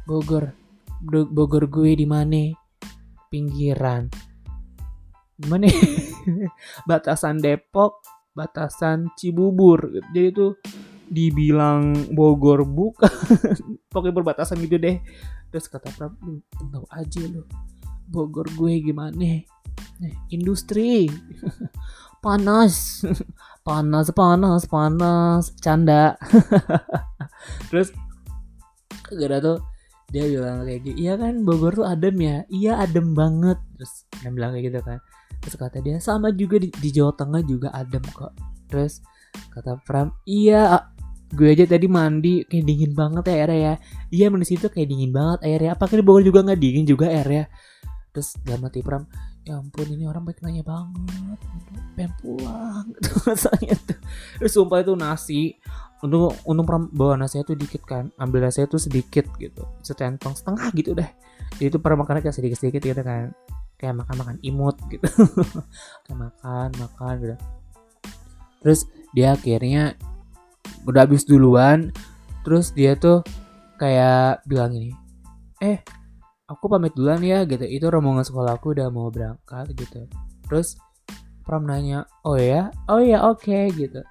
Bogor 0.07 0.55
Bogor 1.07 1.71
gue 1.71 1.95
di 1.95 2.07
mana? 2.07 2.51
Pinggiran. 3.31 4.11
Gimana 5.39 5.71
batasan 6.89 7.39
Depok 7.39 8.03
batasan 8.35 9.11
Cibubur. 9.15 9.91
Jadi 10.11 10.27
itu 10.31 10.47
dibilang 11.09 12.13
Bogor 12.13 12.63
bukan 12.63 13.09
pokoknya 13.91 14.13
perbatasan 14.13 14.61
gitu 14.63 14.77
deh. 14.77 15.01
Terus 15.49 15.65
kata 15.65 15.89
Pram 15.97 16.13
lu 16.21 16.39
tahu 16.69 16.85
aja 16.93 17.21
lu 17.25 17.43
Bogor 18.09 18.45
gue 18.53 18.81
gimana? 18.81 19.13
Nih 19.13 19.45
industri. 20.29 21.09
Panas. 22.23 23.05
Panas 23.67 24.09
panas 24.09 24.65
panas. 24.65 25.53
Canda. 25.61 26.17
Terus 27.69 27.93
gara 29.13 29.37
tuh 29.37 29.61
dia 30.09 30.25
bilang 30.25 30.65
kayak 30.65 30.89
gitu 30.89 30.97
iya 31.05 31.13
kan 31.21 31.45
Bogor 31.45 31.77
tuh 31.77 31.85
adem 31.85 32.17
ya? 32.17 32.37
Iya 32.49 32.81
adem 32.81 33.13
banget. 33.13 33.61
Terus 33.77 33.93
dia 34.17 34.29
bilang 34.33 34.57
kayak 34.57 34.65
gitu 34.73 34.79
kan. 34.81 34.97
Terus 35.39 35.55
kata 35.55 35.77
dia 35.85 36.01
sama 36.01 36.33
juga 36.33 36.57
di, 36.57 36.73
di 36.73 36.89
Jawa 36.89 37.13
Tengah 37.13 37.41
juga 37.45 37.69
adem 37.77 38.01
kok. 38.09 38.33
Terus 38.67 39.05
kata 39.53 39.77
Pram 39.85 40.09
iya 40.25 40.89
gue 41.29 41.47
aja 41.53 41.65
tadi 41.69 41.85
mandi 41.85 42.41
kayak 42.45 42.65
dingin 42.65 42.91
banget 42.97 43.23
ya 43.29 43.35
airnya 43.45 43.59
ya. 43.59 43.73
Iya 44.09 44.25
di 44.33 44.47
situ 44.47 44.65
kayak 44.69 44.87
dingin 44.89 45.11
banget 45.13 45.39
airnya 45.45 45.71
apakah 45.77 45.95
di 45.97 46.05
Bogor 46.05 46.25
juga 46.25 46.41
nggak 46.41 46.59
dingin 46.59 46.85
juga 46.89 47.09
airnya 47.09 47.45
terus 48.09 48.33
dalam 48.41 48.65
hati 48.65 48.81
Pram 48.81 49.05
ya 49.45 49.61
ampun 49.61 49.85
ini 49.85 50.05
orang 50.09 50.25
baik 50.25 50.41
nanya 50.41 50.65
banget 50.65 51.39
pengen 51.97 52.13
pulang. 52.21 52.85
Gitu 52.95 53.09
rasanya 53.27 53.75
tuh. 53.83 53.99
Terus 54.39 54.51
sumpah 54.55 54.79
itu 54.79 54.93
nasi. 54.95 55.43
Untuk 55.99 56.31
untuk 56.47 56.63
Pram 56.63 56.87
bawa 56.87 57.19
nasinya 57.19 57.43
tuh 57.43 57.59
dikit 57.59 57.83
kan. 57.83 58.07
Ambil 58.15 58.47
nasinya 58.47 58.71
tuh 58.71 58.79
sedikit 58.79 59.27
gitu. 59.35 59.67
Setentong 59.83 60.31
setengah 60.31 60.71
gitu 60.71 60.95
deh. 60.95 61.09
Jadi 61.59 61.75
itu 61.75 61.77
Pram 61.81 61.99
makannya 61.99 62.23
kayak 62.23 62.37
sedikit 62.39 62.57
sedikit 62.61 62.81
gitu 62.87 63.01
kan. 63.03 63.35
Kayak 63.75 63.99
makan 64.03 64.15
makan 64.15 64.37
imut 64.43 64.75
gitu. 64.91 65.07
Kayak 66.07 66.19
makan 66.31 66.69
makan 66.79 67.13
gitu. 67.19 67.35
Terus 68.59 68.79
dia 69.15 69.35
akhirnya 69.35 69.95
udah 70.89 71.05
habis 71.05 71.23
duluan 71.23 71.93
terus 72.41 72.73
dia 72.73 72.97
tuh 72.97 73.21
kayak 73.77 74.41
bilang 74.49 74.73
ini 74.73 74.91
eh 75.61 75.79
aku 76.49 76.65
pamit 76.65 76.97
duluan 76.97 77.21
ya 77.21 77.45
gitu. 77.45 77.61
Itu 77.63 77.93
rombongan 77.93 78.25
sekolah 78.25 78.57
aku 78.57 78.73
udah 78.73 78.89
mau 78.89 79.13
berangkat 79.13 79.69
gitu. 79.77 80.09
Terus 80.49 80.75
Pram 81.45 81.65
nanya 81.65 82.05
oh 82.25 82.37
ya? 82.37 82.73
Oh 82.89 83.01
ya 83.01 83.25
oke 83.29 83.73
gitu. 83.73 84.01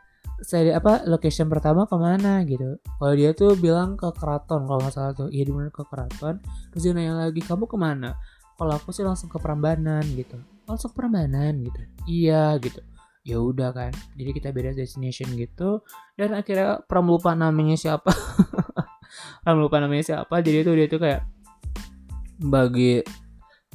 Saya 0.42 0.78
apa 0.78 1.02
location 1.06 1.50
pertama 1.50 1.86
ke 1.90 1.96
mana 1.98 2.46
gitu. 2.46 2.78
Kalau 2.78 3.14
dia 3.18 3.34
tuh 3.34 3.58
bilang 3.58 3.98
ke 3.98 4.06
keraton 4.14 4.66
kalau 4.70 4.78
nggak 4.78 4.94
salah 4.94 5.12
tuh. 5.14 5.28
Iya 5.34 5.50
di 5.50 5.52
mana 5.54 5.68
ke 5.74 5.82
keraton. 5.82 6.38
Terus 6.70 6.82
dia 6.86 6.94
nanya 6.94 7.26
lagi 7.26 7.42
kamu 7.42 7.66
ke 7.66 7.78
mana? 7.78 8.14
Kalau 8.58 8.74
aku 8.74 8.90
sih 8.90 9.06
langsung 9.06 9.30
ke 9.30 9.38
Prambanan 9.38 10.02
gitu. 10.14 10.38
Langsung 10.66 10.94
ke 10.94 10.96
Prambanan 10.98 11.62
gitu. 11.62 11.80
Iya 12.06 12.58
gitu 12.62 12.82
ya 13.28 13.38
udah 13.44 13.76
kan. 13.76 13.92
Jadi 14.16 14.30
kita 14.32 14.48
beda 14.56 14.72
destination 14.72 15.28
gitu. 15.36 15.84
Dan 16.16 16.32
akhirnya 16.32 16.80
Pram 16.88 17.04
lupa 17.04 17.36
namanya 17.36 17.76
siapa. 17.76 18.08
Pram 19.44 19.60
lupa 19.60 19.84
namanya 19.84 20.16
siapa. 20.16 20.40
Jadi 20.40 20.64
tuh 20.64 20.74
dia 20.80 20.88
tuh 20.88 21.00
kayak 21.04 21.22
bagi 22.40 23.04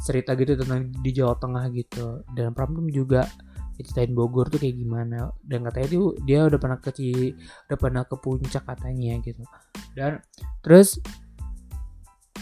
cerita 0.02 0.34
gitu 0.34 0.58
tentang 0.58 0.90
di 0.90 1.12
Jawa 1.14 1.38
Tengah 1.38 1.70
gitu. 1.70 2.26
Dan 2.34 2.58
Pram 2.58 2.74
tuh 2.74 2.90
juga 2.90 3.30
ceritain 3.78 4.10
Bogor 4.10 4.50
tuh 4.50 4.58
kayak 4.58 4.74
gimana. 4.74 5.30
Dan 5.46 5.70
katanya 5.70 5.88
tuh 5.94 6.18
dia 6.26 6.50
udah 6.50 6.58
pernah 6.58 6.82
ke 6.82 6.90
Ci- 6.90 7.38
udah 7.70 7.78
pernah 7.78 8.04
ke 8.10 8.16
puncak 8.18 8.66
katanya 8.66 9.22
gitu. 9.22 9.46
Dan 9.94 10.18
terus 10.66 10.98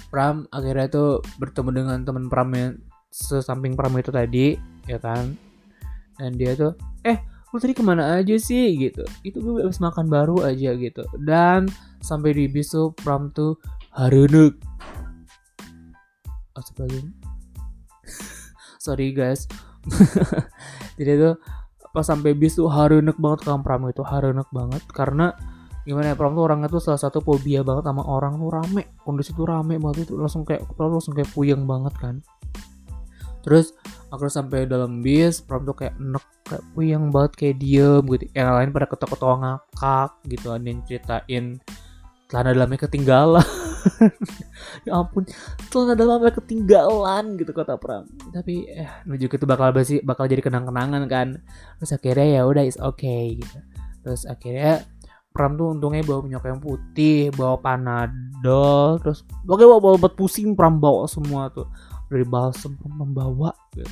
Pram 0.08 0.48
akhirnya 0.48 0.88
tuh 0.88 1.20
bertemu 1.40 1.70
dengan 1.76 2.00
teman 2.08 2.32
Pram 2.32 2.48
yang 2.56 2.80
sesamping 3.12 3.76
Pram 3.76 3.92
itu 4.00 4.12
tadi 4.12 4.56
ya 4.88 4.96
kan 4.96 5.51
dan 6.22 6.38
dia 6.38 6.54
tuh 6.54 6.78
eh 7.02 7.18
lu 7.52 7.58
tadi 7.60 7.76
ke 7.76 7.84
mana 7.84 8.16
aja 8.20 8.36
sih? 8.40 8.80
Gitu. 8.80 9.04
Itu 9.28 9.44
gue 9.44 9.66
habis 9.66 9.84
makan 9.84 10.08
baru 10.08 10.40
aja 10.48 10.72
gitu. 10.78 11.04
Dan 11.20 11.68
sampai 12.00 12.32
di 12.32 12.48
bis 12.48 12.72
tuh 12.72 12.96
Pram 12.96 13.28
tuh 13.36 13.60
harenek 13.92 14.56
Astagfirullahaladzim. 16.56 17.12
Sorry 18.86 19.12
guys. 19.12 19.52
Jadi 20.98 21.12
tuh 21.20 21.36
pas 21.92 22.08
sampai 22.08 22.32
bis 22.32 22.56
tuh 22.56 22.72
harenek 22.72 23.20
banget 23.20 23.44
kan 23.44 23.60
Pram 23.60 23.84
itu 23.92 24.04
harenek 24.08 24.48
banget. 24.56 24.84
Karena 24.88 25.36
gimana 25.84 26.14
ya 26.14 26.16
Pram 26.16 26.32
tuh 26.32 26.48
orangnya 26.48 26.72
tuh 26.72 26.80
salah 26.80 27.02
satu 27.04 27.20
fobia 27.20 27.68
banget 27.68 27.84
sama 27.84 28.08
orang 28.08 28.40
tuh 28.40 28.48
rame. 28.48 28.96
Kondisi 29.04 29.36
tuh 29.36 29.44
rame 29.44 29.76
banget 29.76 30.08
itu. 30.08 30.16
Langsung 30.16 30.48
kayak 30.48 30.64
lu 30.80 30.88
langsung 30.88 31.12
kayak 31.12 31.28
puyeng 31.36 31.68
banget 31.68 31.92
kan 32.00 32.24
terus 33.42 33.74
aku 34.14 34.28
sampai 34.28 34.70
dalam 34.70 35.02
bis 35.02 35.42
prom 35.42 35.66
tuh 35.66 35.74
kayak 35.74 35.98
enek 35.98 36.26
kayak 36.46 36.64
puyeng 36.76 37.10
banget 37.10 37.32
kayak 37.38 37.56
diem 37.58 38.04
gitu. 38.06 38.26
Yang 38.36 38.50
lain 38.58 38.70
pada 38.76 38.88
ketawa-ketawa 38.90 39.36
ngakak 39.40 40.12
gitu 40.28 40.48
ada 40.52 40.68
yang 40.68 40.82
ceritain 40.84 41.46
celana 42.32 42.50
dalamnya 42.56 42.80
ketinggalan. 42.88 43.48
Ya 44.86 44.94
ampun 44.94 45.26
celana 45.74 45.98
dalamnya 45.98 46.30
ketinggalan 46.38 47.34
gitu 47.42 47.50
kata 47.50 47.82
Pram. 47.82 48.06
Tapi 48.30 48.70
eh 48.70 48.90
menuju 49.10 49.26
itu 49.26 49.46
bakal 49.50 49.74
basi 49.74 50.06
bakal 50.06 50.30
jadi 50.30 50.46
kenang-kenangan 50.46 51.02
kan. 51.10 51.42
Terus 51.82 51.92
akhirnya 51.98 52.28
ya 52.30 52.42
udah 52.46 52.62
is 52.62 52.78
okay 52.78 53.42
gitu. 53.42 53.58
Terus 54.06 54.30
akhirnya 54.30 54.86
Pram 55.32 55.56
tuh 55.56 55.72
untungnya 55.72 56.04
bawa 56.04 56.28
minyak 56.28 56.44
yang 56.44 56.60
putih 56.60 57.32
bawa 57.32 57.56
panadol 57.64 59.00
terus 59.00 59.24
oke 59.48 59.64
bawa 59.64 59.80
bawa 59.80 59.94
obat 59.96 60.14
pusing 60.20 60.60
Pram 60.60 60.76
bawa 60.76 61.08
semua 61.08 61.48
tuh 61.48 61.72
dari 62.12 62.28
balsam 62.28 62.76
membawa 62.84 63.56
gitu 63.72 63.88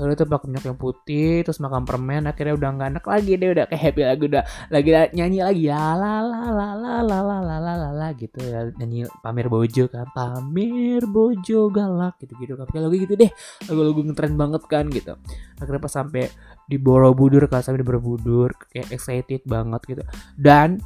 lalu 0.00 0.16
itu 0.16 0.24
pakai 0.24 0.46
minyak 0.48 0.64
yang 0.64 0.80
putih 0.80 1.44
terus 1.44 1.60
makan 1.60 1.84
permen 1.84 2.24
akhirnya 2.24 2.56
udah 2.56 2.68
nggak 2.80 2.88
enak 2.96 3.04
lagi 3.04 3.32
deh 3.36 3.48
udah 3.52 3.64
kayak 3.68 3.82
happy 3.92 4.02
lagi 4.08 4.24
udah 4.24 4.42
lagi 4.72 4.90
nyanyi 5.12 5.38
lagi 5.44 5.62
ya 5.68 5.92
la 5.92 6.24
la 6.24 6.48
la 6.48 6.68
la 6.72 6.96
la 7.04 7.18
la 7.20 7.38
la 7.44 7.56
la 7.60 7.74
la 7.76 7.90
la 7.92 8.08
gitu 8.16 8.40
ya 8.40 8.72
nyanyi 8.80 9.04
pamer 9.20 9.52
bojo 9.52 9.84
kan 9.92 10.08
pamer 10.16 11.04
bojo 11.04 11.68
galak 11.68 12.16
gitu 12.24 12.32
gitu 12.40 12.56
tapi 12.56 12.80
lagu 12.80 12.96
gitu 12.96 13.14
deh 13.20 13.28
lagu-lagu 13.68 14.00
ngetren 14.00 14.32
banget 14.40 14.62
kan 14.64 14.88
gitu 14.88 15.12
akhirnya 15.60 15.80
pas 15.84 15.92
sampai 15.92 16.24
di 16.64 16.76
Borobudur 16.80 17.44
kan 17.52 17.60
sampai 17.60 17.84
di 17.84 17.86
Borobudur 17.86 18.48
kayak 18.72 18.88
excited 18.96 19.44
banget 19.44 19.80
gitu 19.84 20.02
dan 20.40 20.80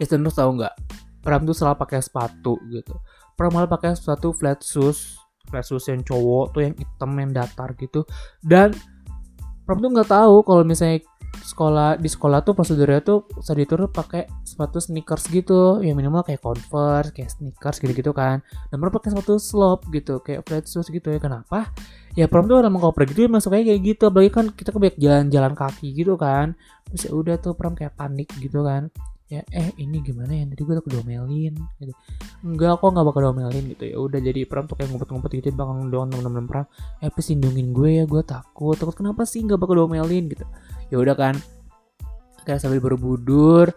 listeners 0.00 0.32
tahu 0.32 0.64
nggak 0.64 0.72
Pram 1.20 1.44
tuh 1.44 1.52
selalu 1.52 1.76
pakai 1.76 2.00
sepatu 2.00 2.56
gitu 2.72 2.96
Pram 3.36 3.52
malah 3.52 3.68
pakai 3.68 3.92
sepatu 3.92 4.32
flat 4.32 4.64
shoes 4.64 5.17
versus 5.48 5.84
yang 5.88 6.04
cowok 6.04 6.44
tuh 6.54 6.60
yang 6.64 6.74
hitam 6.76 7.10
yang 7.18 7.30
datar 7.32 7.72
gitu. 7.76 8.04
Dan 8.40 8.72
Pram 9.68 9.84
tuh 9.84 9.92
nggak 9.92 10.08
tahu 10.08 10.40
kalau 10.48 10.64
misalnya 10.64 11.04
sekolah 11.44 12.00
di 12.00 12.08
sekolah 12.08 12.40
tuh 12.40 12.56
prosedurnya 12.56 13.04
tuh 13.04 13.28
saat 13.44 13.60
itu 13.60 13.76
pakai 13.92 14.24
sepatu 14.48 14.80
sneakers 14.80 15.28
gitu. 15.28 15.84
Yang 15.84 15.96
minimal 16.00 16.24
kayak 16.24 16.40
converse 16.40 17.12
kayak 17.12 17.28
sneakers 17.28 17.76
gitu 17.84 17.92
gitu 17.92 18.12
kan. 18.16 18.40
Dan 18.72 18.80
Pram 18.80 18.92
pakai 18.92 19.12
sepatu 19.12 19.36
slop 19.36 19.84
gitu 19.92 20.24
kayak 20.24 20.48
flat 20.48 20.64
shoes 20.64 20.88
gitu 20.88 21.12
ya. 21.12 21.20
Kenapa? 21.20 21.68
Ya 22.16 22.24
Pram 22.32 22.48
tuh 22.48 22.64
emang 22.64 22.80
kalau 22.80 22.96
pergi 22.96 23.12
tuh 23.12 23.28
masuk 23.28 23.52
kayak 23.52 23.76
gitu. 23.84 24.08
Apalagi 24.08 24.32
kan 24.32 24.46
kita 24.56 24.72
kebanyak 24.72 24.96
jalan-jalan 24.96 25.52
kaki 25.52 25.92
gitu 25.92 26.16
kan. 26.16 26.56
Terus 26.88 27.02
ya 27.08 27.12
udah 27.12 27.36
tuh 27.36 27.52
Pram 27.52 27.76
kayak 27.76 27.92
panik 27.92 28.32
gitu 28.40 28.64
kan 28.64 28.88
ya 29.28 29.44
eh 29.52 29.70
ini 29.76 30.00
gimana 30.00 30.32
ya? 30.32 30.44
Tadi 30.48 30.62
gue 30.64 30.74
udah 30.80 30.84
kedomelin 30.84 31.54
gitu. 31.78 31.92
Enggak 32.40 32.80
kok 32.80 32.88
nggak 32.88 33.06
bakal 33.12 33.22
domelin 33.32 33.64
gitu. 33.76 33.84
Ya 33.84 33.96
udah 34.00 34.20
jadi 34.24 34.40
pram 34.48 34.64
tuh 34.64 34.76
kayak 34.80 34.88
ngumpet-ngumpet 34.92 35.30
gitu 35.36 35.48
bakal 35.52 35.84
doang 35.92 36.08
temen-temen 36.08 36.48
pram. 36.48 36.64
Eh 37.04 37.12
please 37.12 37.36
lindungin 37.36 37.76
gue 37.76 37.90
ya 38.00 38.04
gue 38.08 38.22
takut. 38.24 38.74
Takut 38.74 38.96
kenapa 38.96 39.28
sih? 39.28 39.44
Nggak 39.44 39.60
bakal 39.60 39.84
domelin 39.84 40.32
gitu. 40.32 40.44
Ya 40.88 40.96
udah 40.96 41.14
kan 41.14 41.34
kayak 42.48 42.64
sambil 42.64 42.80
berbudur 42.80 43.68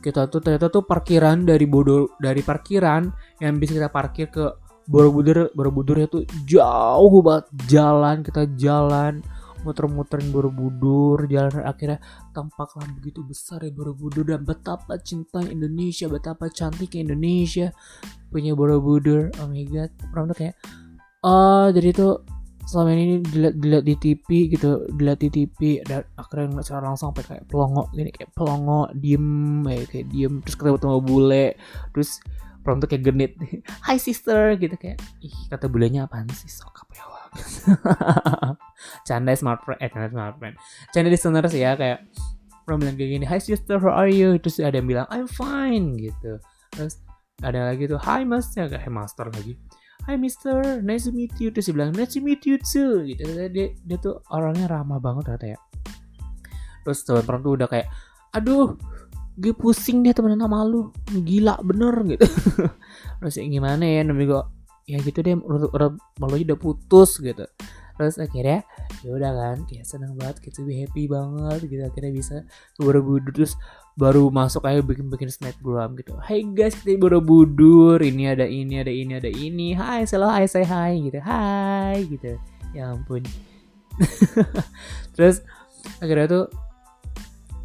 kita 0.00 0.30
tuh 0.30 0.38
ternyata 0.38 0.70
tuh 0.70 0.86
parkiran 0.86 1.42
dari 1.42 1.66
bodoh 1.66 2.14
dari 2.22 2.46
parkiran 2.46 3.10
yang 3.42 3.58
bisa 3.58 3.74
kita 3.74 3.90
parkir 3.90 4.30
ke 4.30 4.46
Borobudur. 4.90 5.54
Borobudurnya 5.54 6.10
tuh 6.10 6.26
jauh 6.50 7.22
banget 7.22 7.46
jalan 7.70 8.26
kita 8.26 8.42
jalan 8.58 9.22
muter-muterin 9.62 10.28
Borobudur 10.32 11.28
jalan 11.28 11.64
akhirnya 11.66 11.98
tampaklah 12.32 12.86
begitu 12.96 13.20
besar 13.24 13.62
ya 13.64 13.72
Borobudur. 13.72 14.24
Dan 14.24 14.44
betapa 14.44 14.96
cinta 15.00 15.40
Indonesia 15.44 16.06
betapa 16.08 16.48
cantiknya 16.48 17.12
Indonesia. 17.12 17.66
Punya 18.30 18.52
Borobudur 18.56 19.32
oh 19.40 19.48
my 19.48 19.64
god. 19.68 19.90
Pernah 20.10 20.36
kayak 20.36 20.56
oh 21.26 21.68
jadi 21.72 21.90
tuh 21.92 22.14
selama 22.70 22.90
ini 22.94 23.18
dilihat, 23.26 23.54
dilihat 23.58 23.84
di 23.84 23.94
TV 23.98 24.28
gitu 24.46 24.86
dilihat 24.94 25.18
di 25.18 25.28
TV 25.32 25.82
dan 25.82 26.06
akhirnya 26.14 26.62
secara 26.62 26.86
langsung 26.86 27.10
sampai 27.10 27.24
kayak 27.26 27.44
pelongo 27.50 27.90
gini 27.90 28.14
kayak 28.14 28.30
pelongo 28.30 28.86
diem 28.94 29.66
kayak, 29.66 29.86
kayak 29.90 30.06
diem. 30.12 30.34
Terus 30.46 30.54
ketemu 30.54 30.78
sama 30.78 31.00
bule 31.02 31.46
terus 31.90 32.10
pernah 32.60 32.78
tuh 32.84 32.88
kayak 32.92 33.04
genit 33.08 33.32
Hi 33.88 33.96
sister 33.98 34.54
gitu 34.60 34.76
kayak 34.78 35.02
ih 35.24 35.34
kata 35.50 35.66
bulenya 35.66 36.06
apaan 36.06 36.30
sih? 36.30 36.46
Sokap 36.46 36.86
ya 36.94 37.04
canda 39.04 39.32
smart 39.36 39.60
friend 39.62 39.80
eh 39.82 39.88
canda 39.88 40.08
smart 40.10 40.34
friend 40.36 40.54
canda 40.92 41.08
listeners 41.08 41.52
ya 41.54 41.76
kayak 41.76 42.06
pernah 42.64 42.86
bilang 42.86 42.96
kayak 42.96 43.10
gini 43.18 43.24
hi 43.26 43.40
sister 43.40 43.80
how 43.82 43.94
are 43.94 44.10
you 44.10 44.36
terus 44.38 44.60
ada 44.60 44.78
yang 44.78 44.88
bilang 44.88 45.06
I'm 45.10 45.26
fine 45.26 45.98
gitu 45.98 46.38
terus 46.72 47.02
ada 47.40 47.72
lagi 47.72 47.88
tuh 47.88 48.00
hi 48.00 48.22
mas 48.22 48.52
ya 48.54 48.68
kayak 48.68 48.88
master 48.92 49.32
lagi 49.32 49.56
Hi 50.08 50.16
Mister, 50.16 50.80
nice 50.80 51.04
to 51.04 51.12
meet 51.12 51.36
you. 51.36 51.52
Terus 51.52 51.68
dia 51.68 51.74
bilang, 51.76 51.92
nice 51.92 52.16
to 52.16 52.24
meet 52.24 52.40
you 52.48 52.56
too. 52.56 53.04
Gitu. 53.04 53.20
Dia, 53.52 53.68
dia 53.76 53.98
tuh 54.00 54.24
orangnya 54.32 54.64
ramah 54.64 54.96
banget 54.96 55.28
ternyata 55.28 55.46
ya. 55.56 55.58
Terus 56.88 57.04
teman 57.04 57.24
perang 57.28 57.42
tuh 57.44 57.52
udah 57.60 57.68
kayak, 57.68 57.88
aduh, 58.32 58.80
gue 59.36 59.52
pusing 59.52 60.00
deh 60.00 60.16
temenan 60.16 60.40
sama 60.40 60.64
lu. 60.64 60.88
Gila 61.12 61.60
bener 61.60 61.94
gitu. 62.16 62.26
Terus 63.20 63.34
ya 63.36 63.44
gimana 63.44 63.84
ya, 63.84 64.00
namanya 64.00 64.26
gue, 64.26 64.42
ya 64.88 64.98
gitu 65.04 65.20
deh, 65.20 65.36
udah, 65.36 65.92
malu 66.16 66.34
udah 66.40 66.58
putus 66.58 67.20
gitu. 67.20 67.44
Terus 68.00 68.16
akhirnya 68.16 68.64
ya 69.04 69.12
udah 69.12 69.28
kan, 69.36 69.58
kayak 69.68 69.84
seneng 69.84 70.16
banget, 70.16 70.40
gitu, 70.40 70.64
happy 70.64 71.04
banget 71.04 71.68
gitu. 71.68 71.84
Akhirnya 71.84 72.12
bisa 72.16 72.36
Borobudur 72.80 73.28
terus 73.28 73.60
baru 73.92 74.32
masuk 74.32 74.64
aja 74.64 74.80
bikin 74.80 75.12
bikin 75.12 75.28
snapgram 75.28 75.92
gitu. 76.00 76.16
Hai 76.16 76.40
guys 76.48 76.80
kita 76.80 76.96
Borobudur. 76.96 78.00
Ini 78.00 78.32
ada 78.32 78.48
ini 78.48 78.80
ada 78.80 78.88
ini 78.88 79.20
ada 79.20 79.28
ini. 79.28 79.76
Hai 79.76 80.08
selalu 80.08 80.32
hai 80.32 80.46
say 80.48 80.64
hai 80.64 80.96
gitu. 80.96 81.20
Hai 81.20 82.08
gitu. 82.08 82.40
Ya 82.72 82.88
ampun. 82.88 83.20
Terus 85.12 85.44
akhirnya 86.00 86.24
tuh 86.24 86.44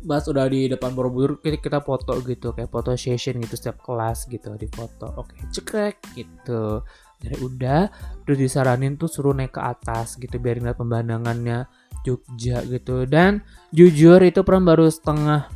Bas 0.03 0.27
udah 0.27 0.51
di 0.51 0.67
depan 0.67 0.91
Borobudur 0.91 1.39
kita, 1.39 1.63
kita 1.63 1.79
foto 1.79 2.11
gitu. 2.27 2.51
Kayak 2.51 2.75
foto 2.75 2.91
session 2.99 3.39
gitu 3.39 3.55
setiap 3.55 3.79
kelas 3.79 4.27
gitu 4.27 4.51
di 4.59 4.67
foto. 4.67 5.15
Oke 5.15 5.39
cekrek 5.55 6.03
gitu 6.11 6.83
akhirnya 7.19 7.39
udah 7.41 7.81
terus 8.27 8.37
disaranin 8.37 8.99
tuh 8.99 9.07
suruh 9.07 9.33
naik 9.33 9.55
ke 9.55 9.61
atas 9.61 10.19
gitu 10.19 10.37
biar 10.37 10.59
ngeliat 10.59 10.77
pemandangannya 10.77 11.65
Jogja 12.05 12.61
gitu. 12.69 13.09
Dan 13.09 13.41
jujur 13.73 14.21
itu 14.21 14.45
pernah 14.45 14.75
baru 14.75 14.85
setengah 14.91 15.49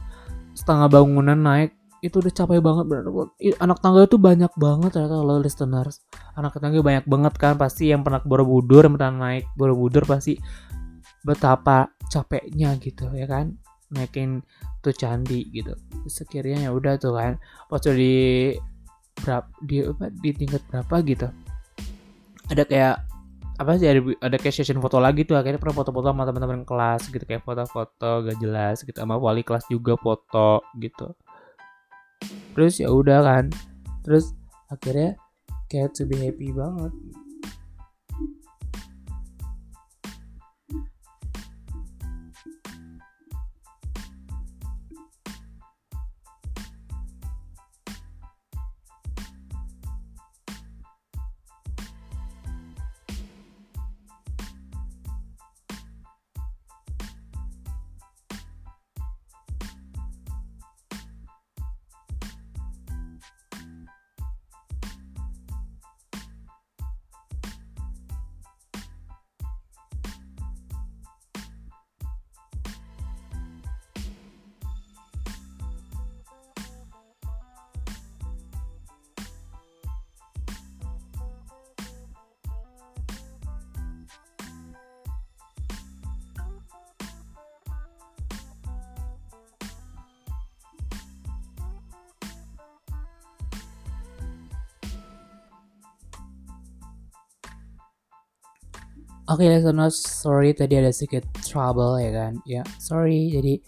setengah 0.58 0.88
bangunan 0.89 1.38
naik 1.38 1.78
itu 2.00 2.24
udah 2.24 2.32
capek 2.32 2.63
banget 2.63 2.86
bener 2.88 3.04
anak 3.60 3.84
tangga 3.84 4.08
itu 4.08 4.15
banyak 4.15 4.52
banget 4.56 4.89
ternyata 4.95 5.19
lo 5.19 5.38
listeners. 5.38 6.02
Anak 6.39 6.56
tangga 6.58 6.80
banyak 6.80 7.06
banget 7.06 7.34
kan 7.36 7.54
pasti 7.60 7.91
yang 7.91 8.02
pernah 8.02 8.24
Borobudur 8.24 8.88
yang 8.88 8.95
pernah 8.95 9.13
naik 9.30 9.45
Borobudur 9.54 10.08
pasti 10.08 10.39
betapa 11.28 11.91
capeknya 12.08 12.80
gitu 12.80 13.12
ya 13.13 13.28
kan? 13.28 13.60
Naikin 13.91 14.41
tuh 14.80 14.95
candi 14.95 15.50
gitu 15.52 15.76
sekiranya 16.08 16.69
ya 16.69 16.72
udah 16.72 16.95
tuh 16.95 17.13
kan. 17.13 17.36
Pas 17.67 17.84
di 17.84 18.56
berapa 19.19 19.48
di 19.60 19.84
di 20.24 20.30
tingkat 20.32 20.63
berapa 20.72 20.95
gitu 21.04 21.28
ada 22.49 22.63
kayak 22.65 22.95
apa 23.59 23.75
sih 23.75 23.91
ada, 23.91 24.01
ada 24.23 24.38
kayak 24.39 24.55
session 24.55 24.79
foto 24.79 25.03
lagi 25.03 25.27
tuh 25.27 25.35
akhirnya 25.35 25.59
pernah 25.59 25.83
foto-foto 25.83 26.15
sama 26.15 26.23
teman-teman 26.23 26.63
kelas 26.63 27.12
gitu 27.12 27.23
kayak 27.27 27.43
foto-foto 27.43 28.23
gak 28.23 28.38
jelas 28.39 28.81
gitu 28.88 28.95
sama 28.95 29.19
wali 29.19 29.43
kelas 29.43 29.67
juga 29.67 29.99
foto 29.99 30.63
gitu. 30.79 31.12
Terus 32.55 32.79
ya 32.79 32.88
udah 32.91 33.19
kan 33.19 33.45
terus 34.07 34.31
akhirnya 34.71 35.19
kayak 35.67 35.91
to 35.91 36.07
be 36.07 36.15
happy 36.17 36.55
banget 36.55 36.91
Oke, 99.30 99.46
okay, 99.46 99.62
listeners, 99.62 99.94
sorry 99.94 100.58
tadi 100.58 100.82
ada 100.82 100.89
sedikit 100.89 101.22
trouble 101.46 102.02
ya 102.02 102.10
kan. 102.10 102.34
Ya, 102.50 102.65
sorry. 102.82 103.30
Jadi 103.30 103.62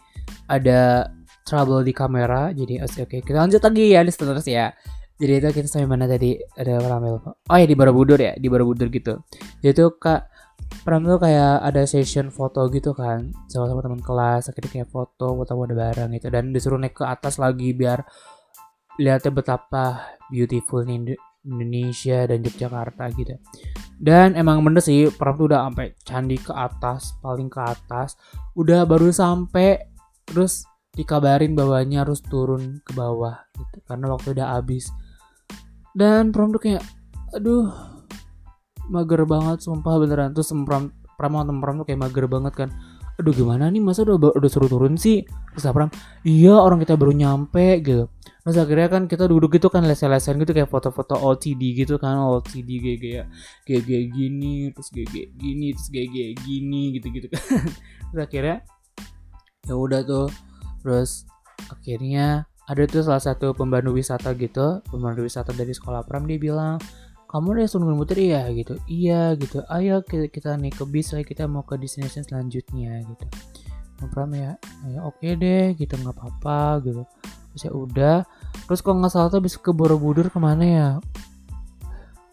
ada 0.50 1.06
trouble 1.46 1.86
di 1.86 1.94
kamera. 1.94 2.50
Jadi 2.50 2.82
oke, 2.82 3.06
okay, 3.06 3.20
kita 3.22 3.46
lanjut 3.46 3.62
lagi 3.62 3.94
ya 3.94 4.02
listeners 4.02 4.42
ya. 4.50 4.74
Jadi 5.22 5.34
itu 5.38 5.48
kita 5.54 5.70
sampai 5.70 5.86
mana 5.86 6.10
tadi? 6.10 6.34
Ada 6.58 6.82
ramai 6.82 7.14
Oh 7.14 7.58
ya 7.62 7.70
di 7.70 7.78
Borobudur 7.78 8.18
ya, 8.18 8.34
di 8.34 8.50
Borobudur 8.50 8.90
gitu. 8.90 9.22
Jadi 9.62 9.74
tuh 9.78 10.02
kak 10.02 10.34
Pram 10.82 11.06
tuh 11.06 11.22
kayak 11.22 11.62
ada 11.62 11.86
session 11.86 12.34
foto 12.34 12.66
gitu 12.74 12.96
kan 12.98 13.30
sama-sama 13.52 13.84
teman 13.86 14.02
kelas 14.02 14.50
akhirnya 14.50 14.72
kayak 14.72 14.90
foto 14.90 15.36
foto 15.38 15.52
ada 15.68 15.76
bareng 15.78 16.16
gitu 16.16 16.28
dan 16.32 16.50
disuruh 16.56 16.80
naik 16.80 16.96
ke 16.96 17.04
atas 17.06 17.38
lagi 17.38 17.76
biar 17.76 18.02
lihatnya 18.98 19.36
betapa 19.36 20.16
beautiful 20.32 20.82
Indonesia 20.88 22.24
dan 22.24 22.40
Yogyakarta 22.42 23.04
gitu 23.14 23.36
dan 24.02 24.34
emang 24.34 24.66
bener 24.66 24.82
sih 24.82 25.14
Pram 25.14 25.38
tuh 25.38 25.54
udah 25.54 25.70
sampai 25.70 25.94
candi 26.02 26.42
ke 26.42 26.50
atas 26.50 27.14
paling 27.22 27.54
ke 27.54 27.62
atas. 27.62 28.18
Udah 28.58 28.82
baru 28.90 29.14
sampai 29.14 29.78
terus 30.26 30.66
dikabarin 30.98 31.54
bahwanya 31.54 32.02
harus 32.02 32.20
turun 32.26 32.82
ke 32.82 32.98
bawah 32.98 33.46
gitu 33.54 33.78
karena 33.86 34.10
waktu 34.10 34.34
udah 34.34 34.58
habis. 34.58 34.90
Dan 35.94 36.34
Pram 36.34 36.50
tuh 36.50 36.66
kayak 36.66 36.82
aduh 37.38 37.70
mager 38.90 39.22
banget 39.30 39.62
sumpah 39.62 40.02
beneran. 40.02 40.34
Tuh 40.34 40.50
Pram 40.66 40.90
Pram 41.14 41.34
tuh 41.54 41.86
kayak 41.86 42.02
mager 42.02 42.26
banget 42.26 42.54
kan 42.58 42.70
aduh 43.22 43.32
gimana 43.32 43.70
nih? 43.70 43.80
Masa 43.80 44.02
udah 44.04 44.34
udah 44.34 44.50
suruh 44.50 44.68
turun 44.68 44.98
sih? 44.98 45.22
Terus 45.54 45.70
Pram 45.70 45.94
iya 46.26 46.58
orang 46.58 46.82
kita 46.82 46.98
baru 46.98 47.14
nyampe 47.14 47.80
gitu. 47.86 48.10
Terus 48.42 48.58
akhirnya 48.58 48.90
kan 48.90 49.06
kita 49.06 49.30
duduk 49.30 49.54
gitu 49.54 49.70
kan 49.70 49.86
lesen-lesen 49.86 50.42
gitu 50.42 50.52
kayak 50.58 50.68
foto-foto 50.68 51.14
OTD 51.14 51.86
gitu 51.86 52.02
kan 52.02 52.18
OTD 52.18 52.70
kayak 52.82 53.30
kayak 53.70 53.84
kayak 53.86 54.06
gini 54.10 54.74
terus 54.74 54.90
kayak 54.90 55.30
gini 55.38 55.68
terus 55.78 55.88
kayak 55.94 56.34
gini 56.42 56.82
gitu 56.98 57.08
gitu 57.14 57.28
kan. 57.30 57.42
Terus 58.12 58.22
akhirnya 58.26 58.58
ya 59.70 59.74
udah 59.78 60.02
tuh. 60.02 60.28
Terus 60.82 61.30
akhirnya 61.70 62.50
ada 62.72 62.84
tuh 62.88 63.04
salah 63.04 63.22
satu 63.22 63.52
pembantu 63.52 63.92
wisata 63.92 64.32
gitu 64.38 64.80
pembantu 64.88 65.28
wisata 65.28 65.52
dari 65.52 65.76
sekolah 65.76 66.08
Pram 66.08 66.24
dia 66.24 66.40
bilang 66.40 66.80
kamu 67.32 67.48
udah 67.56 67.66
nungguin 67.72 67.98
muter 67.98 68.20
ya 68.20 68.44
gitu. 68.52 68.76
Iya 68.92 69.40
gitu. 69.40 69.64
Ayo 69.72 70.04
kita, 70.04 70.28
kita 70.28 70.50
naik 70.60 70.76
ke 70.76 70.86
bis 70.86 71.16
ayo 71.16 71.24
kita 71.24 71.48
mau 71.48 71.64
ke 71.64 71.80
destination 71.80 72.28
selanjutnya 72.28 73.00
gitu. 73.08 73.26
Pram 74.12 74.34
ya, 74.34 74.58
ya 74.90 75.00
oke 75.06 75.22
okay 75.22 75.40
deh 75.40 75.66
gitu. 75.80 75.96
Nggak 75.96 76.20
apa-apa 76.20 76.84
gitu. 76.84 77.02
Terus 77.56 77.62
ya 77.64 77.72
udah. 77.72 78.18
Terus 78.68 78.80
kalau 78.84 79.00
nggak 79.00 79.14
salah 79.16 79.30
tuh 79.32 79.40
bisa 79.40 79.58
ke 79.64 79.72
Borobudur 79.72 80.28
ke 80.28 80.40
mana 80.44 80.64
ya? 80.68 80.90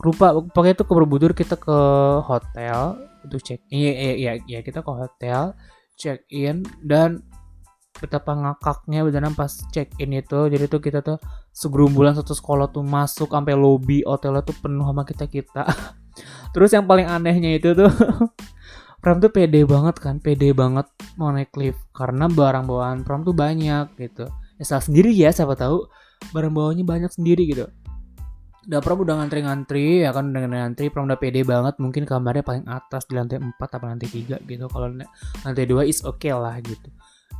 Lupa 0.02 0.42
pakai 0.50 0.74
itu 0.74 0.82
ke 0.82 0.92
Borobudur 0.94 1.30
kita 1.34 1.54
ke 1.54 1.78
hotel 2.26 3.08
untuk 3.26 3.42
check 3.42 3.60
iya 3.68 3.92
iya 3.92 4.12
iya 4.14 4.32
ya, 4.46 4.58
kita 4.62 4.80
ke 4.80 4.90
hotel 4.90 5.52
check 5.98 6.22
in 6.30 6.62
dan 6.86 7.20
betapa 7.98 8.34
ngakaknya 8.34 9.02
beneran 9.02 9.34
pas 9.34 9.50
check 9.74 9.90
in 9.98 10.14
itu. 10.14 10.48
Jadi 10.48 10.64
tuh 10.70 10.80
kita 10.80 11.02
tuh 11.02 11.18
segerumbulan 11.52 12.14
satu 12.14 12.32
sekolah 12.32 12.70
tuh 12.70 12.86
masuk 12.86 13.34
sampai 13.34 13.58
lobby 13.58 14.06
hotelnya 14.06 14.46
tuh 14.46 14.54
penuh 14.62 14.86
sama 14.86 15.02
kita 15.02 15.26
kita 15.26 15.66
terus 16.54 16.70
yang 16.70 16.86
paling 16.86 17.10
anehnya 17.10 17.58
itu 17.58 17.74
tuh 17.74 17.90
Pram 19.02 19.22
tuh 19.22 19.30
pede 19.30 19.62
banget 19.62 20.02
kan 20.02 20.18
pede 20.18 20.50
banget 20.50 20.90
mau 21.14 21.30
naik 21.30 21.54
lift. 21.54 21.78
Karena 21.94 22.26
barang 22.26 22.66
bawaan 22.66 23.06
Pram 23.06 23.22
tuh 23.22 23.30
banyak 23.30 23.94
gitu. 23.94 24.26
Ya 24.58 24.64
salah 24.66 24.82
sendiri 24.82 25.14
ya 25.14 25.30
siapa 25.30 25.54
tahu 25.54 25.86
barang 26.34 26.50
bawanya 26.50 26.82
banyak 26.82 27.10
sendiri 27.14 27.46
gitu. 27.46 27.70
Udah 28.66 28.82
Pram 28.82 28.98
udah 28.98 29.22
ngantri-ngantri 29.22 30.02
ya 30.02 30.10
kan 30.10 30.34
udah 30.34 30.50
ngantri 30.50 30.90
Pram 30.90 31.06
udah 31.06 31.14
pede 31.14 31.46
banget. 31.46 31.78
Mungkin 31.78 32.10
kamarnya 32.10 32.42
paling 32.42 32.66
atas 32.66 33.06
di 33.06 33.14
lantai 33.14 33.38
4 33.38 33.54
atau 33.54 33.86
lantai 33.86 34.10
3 34.10 34.42
gitu. 34.42 34.66
Kalau 34.66 34.90
lantai 35.46 35.64
2 35.70 35.86
is 35.86 36.02
oke 36.02 36.18
okay 36.18 36.34
lah 36.34 36.58
gitu 36.58 36.90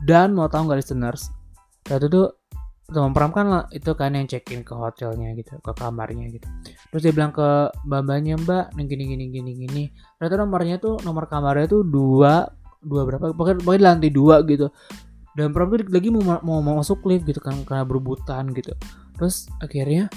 dan 0.05 0.35
mau 0.37 0.47
tahu 0.47 0.69
nggak 0.69 0.79
listeners? 0.83 1.33
Waktu 1.89 2.07
itu 2.11 2.23
teman 2.89 3.13
Pram 3.13 3.29
kan 3.37 3.47
lah 3.53 3.65
itu 3.69 3.93
kan 3.93 4.17
yang 4.17 4.25
check 4.25 4.49
in 4.49 4.65
ke 4.65 4.73
hotelnya 4.73 5.37
gitu 5.37 5.61
ke 5.61 5.73
kamarnya 5.77 6.33
gitu. 6.33 6.49
Terus 6.89 7.03
dia 7.05 7.13
bilang 7.13 7.37
ke 7.37 7.69
mbak-mbaknya 7.85 8.41
mbak 8.41 8.65
gini 8.77 9.05
gini 9.05 9.25
gini 9.29 9.51
gini. 9.53 9.85
Ternyata 10.17 10.37
nomornya 10.41 10.77
tuh 10.81 10.97
nomor 11.05 11.29
kamarnya 11.29 11.69
tuh 11.69 11.85
dua 11.85 12.49
dua 12.81 13.03
berapa? 13.05 13.37
Pokoknya, 13.37 13.61
pokoknya 13.61 13.83
lantai 13.93 14.11
dua 14.11 14.41
gitu. 14.49 14.73
Dan 15.37 15.53
Pram 15.53 15.69
tuh 15.69 15.85
lagi 15.85 16.09
mau, 16.09 16.41
mau, 16.41 16.59
mau 16.65 16.75
masuk 16.81 17.05
lift 17.07 17.29
gitu 17.29 17.39
kan 17.45 17.61
karena 17.69 17.85
berebutan 17.85 18.51
gitu. 18.57 18.73
Terus 19.21 19.53
akhirnya 19.61 20.09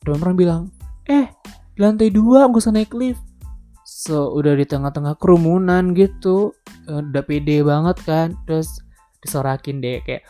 teman 0.00 0.16
Pram 0.16 0.34
bilang 0.34 0.62
eh 1.04 1.28
lantai 1.76 2.08
dua 2.08 2.48
gak 2.48 2.56
usah 2.56 2.72
naik 2.72 2.92
lift 2.96 3.20
so 4.00 4.32
udah 4.32 4.56
di 4.56 4.64
tengah-tengah 4.64 5.20
kerumunan 5.20 5.92
gitu. 5.92 6.56
Udah 6.88 7.20
pede 7.20 7.60
banget 7.60 8.00
kan. 8.08 8.32
Terus 8.48 8.80
disorakin 9.20 9.84
deh 9.84 10.00
kayak 10.00 10.24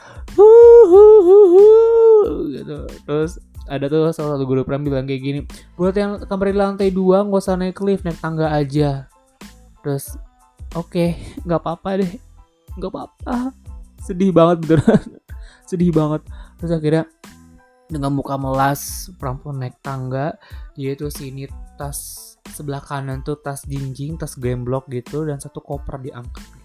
gitu. 2.51 2.79
Terus 3.07 3.39
ada 3.71 3.87
tuh 3.87 4.11
salah 4.11 4.35
satu 4.35 4.45
guru 4.51 4.67
pram 4.67 4.83
bilang 4.83 5.07
kayak 5.07 5.23
gini 5.23 5.41
buat 5.79 5.95
yang 5.95 6.19
kamar 6.27 6.51
di 6.51 6.57
lantai 6.59 6.89
dua 6.91 7.23
nggak 7.23 7.39
usah 7.39 7.55
naik 7.55 7.79
lift 7.87 8.03
naik 8.03 8.19
tangga 8.19 8.51
aja. 8.51 9.07
Terus 9.87 10.19
oke 10.75 10.91
okay, 10.91 11.09
nggak 11.47 11.63
apa-apa 11.63 12.03
deh. 12.03 12.13
Nggak 12.75 12.91
apa-apa. 12.91 13.55
Sedih 14.03 14.35
banget 14.35 14.67
beneran. 14.67 15.23
Sedih 15.71 15.95
banget. 15.95 16.27
Terus 16.59 16.73
akhirnya 16.75 17.05
dengan 17.87 18.11
muka 18.15 18.35
melas 18.35 19.11
perempuan 19.19 19.63
naik 19.63 19.79
tangga 19.83 20.39
dia 20.79 20.95
tuh 20.95 21.11
sini 21.11 21.51
tas 21.75 22.30
sebelah 22.51 22.83
kanan 22.83 23.23
tuh 23.23 23.39
tas 23.39 23.65
jinjing 23.65 24.19
tas 24.21 24.37
gemblok 24.37 24.91
gitu 24.91 25.25
dan 25.25 25.39
satu 25.39 25.63
koper 25.63 26.03
diangkat 26.03 26.61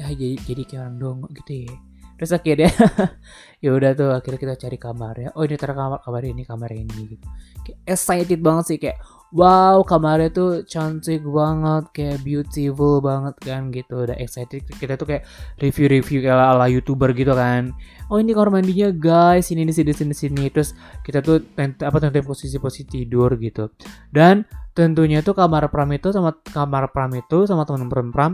ya 0.00 0.08
jadi 0.16 0.36
jadi 0.40 0.62
kayak 0.64 0.80
orang 0.80 0.96
dong 0.96 1.18
gitu 1.36 1.52
ya. 1.68 1.74
Terus 2.16 2.32
akhirnya 2.36 2.70
ya 3.64 3.70
udah 3.72 3.90
tuh 3.96 4.10
akhirnya 4.12 4.40
kita 4.40 4.54
cari 4.68 4.76
kamarnya. 4.76 5.28
Oh 5.36 5.44
ini 5.44 5.56
ternyata 5.56 5.80
kamar 5.80 6.00
kamar 6.04 6.22
ini 6.24 6.42
kamar 6.44 6.70
ini 6.72 7.00
gitu. 7.16 7.26
Kayak 7.64 7.78
excited 7.88 8.40
banget 8.40 8.64
sih 8.68 8.78
kayak 8.80 8.98
wow 9.30 9.78
kamarnya 9.86 10.30
tuh 10.34 10.50
cantik 10.66 11.22
banget 11.22 11.84
kayak 11.94 12.18
beautiful 12.26 12.98
banget 12.98 13.34
kan 13.38 13.70
gitu. 13.70 14.06
Udah 14.06 14.16
excited 14.18 14.66
kita 14.66 14.98
tuh 14.98 15.06
kayak 15.06 15.22
review-review 15.62 16.26
kayak 16.26 16.36
ala, 16.36 16.66
youtuber 16.66 17.14
gitu 17.14 17.34
kan. 17.34 17.70
Oh 18.10 18.18
ini 18.18 18.34
kamar 18.34 18.60
mandinya 18.60 18.90
guys 18.90 19.54
ini 19.54 19.62
di 19.62 19.74
sini 19.74 19.94
sini 19.94 20.14
sini. 20.14 20.44
Terus 20.50 20.74
kita 21.06 21.22
tuh 21.22 21.38
apa 21.58 21.96
tentuin 22.02 22.26
posisi-posisi 22.26 22.86
tidur 22.86 23.38
gitu. 23.38 23.70
Dan 24.10 24.42
tentunya 24.74 25.22
tuh 25.22 25.38
kamar 25.38 25.70
pram 25.70 25.90
itu 25.94 26.10
sama 26.10 26.34
kamar 26.50 26.90
pram 26.90 27.10
itu 27.14 27.46
sama 27.46 27.62
teman-teman 27.62 28.10
pram 28.10 28.32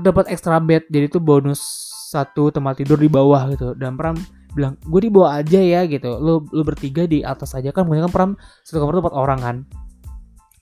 dapat 0.00 0.32
extra 0.32 0.56
bed. 0.60 0.88
Jadi 0.88 1.12
itu 1.12 1.20
bonus 1.20 1.60
satu 2.08 2.48
tempat 2.48 2.80
tidur 2.80 2.96
di 2.96 3.12
bawah 3.12 3.52
gitu. 3.52 3.76
Dan 3.76 4.00
Pram 4.00 4.16
bilang 4.56 4.80
gue 4.80 5.00
di 5.04 5.10
bawah 5.12 5.44
aja 5.44 5.60
ya 5.60 5.84
gitu. 5.84 6.16
Lu 6.16 6.40
lu 6.48 6.62
bertiga 6.64 7.04
di 7.04 7.20
atas 7.20 7.52
aja 7.52 7.68
kan 7.68 7.84
mungkin 7.84 8.08
kan 8.08 8.12
Pram 8.12 8.30
satu 8.64 8.80
kamar 8.80 8.96
tuh 8.96 9.02
empat 9.04 9.16
orang 9.16 9.40
kan 9.44 9.56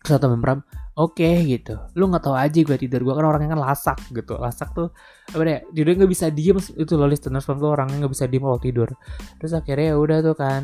satu 0.06 0.30
Pram 0.38 0.62
oke 0.96 1.18
okay, 1.18 1.44
gitu. 1.44 1.76
Lu 1.98 2.08
nggak 2.08 2.24
tahu 2.24 2.36
aja 2.38 2.58
gue 2.58 2.78
tidur. 2.78 3.00
Gue 3.04 3.14
kan 3.18 3.26
orangnya 3.26 3.52
kan 3.54 3.60
lasak 3.60 3.98
gitu. 4.14 4.38
Lasak 4.38 4.72
tuh 4.72 4.88
apa 5.34 5.42
deh 5.42 5.58
tidur 5.74 5.92
nggak 5.98 6.10
bisa 6.10 6.26
diem. 6.32 6.56
Itu 6.56 6.96
loh 6.96 7.10
listeners 7.10 7.44
Pram 7.44 7.58
tuh 7.58 7.70
orangnya 7.74 8.06
nggak 8.06 8.12
bisa 8.14 8.24
diem 8.30 8.42
kalau 8.42 8.60
tidur. 8.62 8.88
Terus 9.42 9.52
akhirnya 9.52 9.86
ya 9.92 9.96
udah 9.98 10.18
tuh 10.24 10.36
kan 10.38 10.60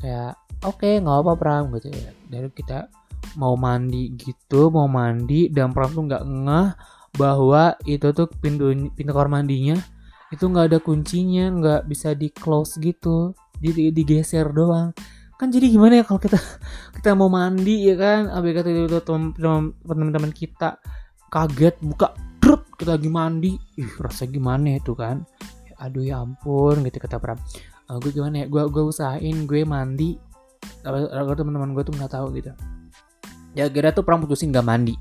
kayak 0.00 0.32
oke 0.64 0.80
okay, 0.80 0.98
nggak 0.98 1.16
apa 1.22 1.32
Pram 1.36 1.64
gitu 1.76 1.88
ya. 1.92 2.10
Dari 2.26 2.48
kita 2.50 2.78
mau 3.36 3.54
mandi 3.58 4.14
gitu 4.16 4.72
mau 4.72 4.88
mandi 4.88 5.52
dan 5.52 5.70
Pram 5.76 5.90
tuh 5.92 6.04
nggak 6.08 6.24
ngeh 6.24 6.68
bahwa 7.18 7.74
itu 7.84 8.08
tuh 8.14 8.30
pintu 8.40 8.70
pintu 8.94 9.10
kamar 9.10 9.28
mandinya 9.42 9.74
itu 10.28 10.44
nggak 10.44 10.70
ada 10.70 10.78
kuncinya 10.78 11.48
nggak 11.56 11.82
bisa 11.88 12.12
di 12.12 12.28
close 12.32 12.76
gitu. 12.80 13.32
Jadi 13.58 13.90
digeser 13.90 14.54
doang 14.54 14.94
kan 15.38 15.54
jadi 15.54 15.70
gimana 15.70 16.02
ya 16.02 16.04
kalau 16.04 16.18
kita 16.18 16.34
kita 16.98 17.14
mau 17.14 17.30
mandi 17.30 17.86
ya 17.86 17.94
kan? 17.94 18.26
Kata 18.28 18.68
itu 18.68 18.98
teman-teman 19.86 20.34
kita 20.34 20.82
kaget 21.30 21.78
buka 21.78 22.12
trut 22.42 22.66
kita 22.74 22.98
lagi 22.98 23.06
mandi. 23.06 23.54
Ih 23.78 23.88
rasa 24.02 24.26
gimana 24.26 24.82
itu 24.82 24.98
kan? 24.98 25.22
Aduh 25.78 26.02
ya 26.02 26.18
ampun 26.18 26.82
gitu 26.82 26.98
kata 26.98 27.22
Pram. 27.22 27.38
Uh, 27.86 28.02
gue 28.02 28.10
gimana 28.10 28.44
ya? 28.44 28.46
Gue 28.50 28.66
gue 28.66 28.82
usahain 28.82 29.46
gue 29.46 29.62
mandi. 29.62 30.18
Tapi 30.82 31.06
teman-teman 31.14 31.70
gue 31.70 31.86
tuh 31.86 31.94
nggak 31.94 32.12
tahu 32.18 32.34
gitu. 32.34 32.50
Ya 33.54 33.70
kira 33.70 33.94
tuh 33.94 34.02
Pram 34.02 34.18
putusin 34.18 34.50
nggak 34.50 34.66
mandi. 34.66 34.98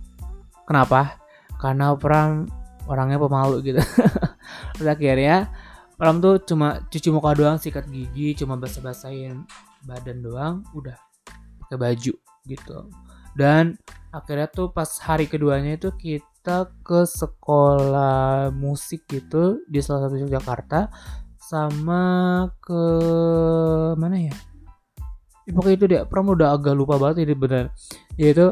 Kenapa? 0.70 1.18
Karena 1.58 1.98
Pram 1.98 2.46
orangnya 2.86 3.18
pemalu 3.18 3.74
gitu. 3.74 3.82
Terus 4.78 4.86
akhirnya 4.86 5.50
Pram 5.98 6.22
tuh 6.22 6.38
cuma 6.46 6.86
cuci 6.94 7.10
muka 7.10 7.34
doang 7.34 7.58
sikat 7.58 7.90
gigi 7.90 8.38
cuma 8.38 8.54
basah-basahin 8.54 9.42
badan 9.86 10.24
doang 10.24 10.56
udah 10.74 10.98
pakai 11.66 11.78
baju 11.78 12.14
gitu. 12.48 12.78
Dan 13.38 13.78
akhirnya 14.10 14.50
tuh 14.50 14.74
pas 14.74 14.90
hari 15.04 15.30
keduanya 15.30 15.78
itu 15.78 15.94
kita 15.94 16.74
ke 16.82 17.06
sekolah 17.06 18.50
musik 18.56 19.06
gitu 19.06 19.62
di 19.70 19.84
salah 19.84 20.10
satu 20.10 20.26
Jakarta 20.26 20.90
sama 21.38 22.04
ke 22.60 22.84
mana 23.96 24.20
ya, 24.20 24.36
ya 25.48 25.52
pokoknya 25.56 25.78
itu 25.80 25.88
dia 25.88 26.02
Pram 26.04 26.28
udah 26.28 26.60
agak 26.60 26.76
lupa 26.76 27.00
banget 27.00 27.30
ini 27.30 27.36
bener. 27.38 27.72
Yaitu 28.20 28.52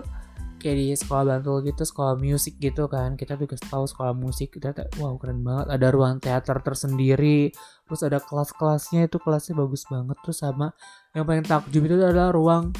kayak 0.66 0.78
di 0.82 0.88
sekolah 0.98 1.24
Bantul 1.30 1.62
gitu 1.62 1.86
sekolah 1.86 2.18
musik 2.18 2.58
gitu 2.58 2.90
kan. 2.90 3.14
Kita 3.14 3.38
juga 3.38 3.54
tahu 3.62 3.86
sekolah 3.86 4.18
musik 4.18 4.58
kita 4.58 4.74
wow 4.98 5.14
keren 5.22 5.46
banget. 5.46 5.78
Ada 5.78 5.88
ruang 5.94 6.18
teater 6.18 6.58
tersendiri. 6.66 7.54
Terus 7.86 8.02
ada 8.02 8.18
kelas-kelasnya 8.18 9.06
itu 9.06 9.22
kelasnya 9.22 9.54
bagus 9.54 9.86
banget. 9.86 10.18
Terus 10.26 10.42
sama 10.42 10.74
yang 11.14 11.30
paling 11.30 11.46
takjub 11.46 11.86
itu 11.86 12.02
adalah 12.02 12.34
ruang 12.34 12.74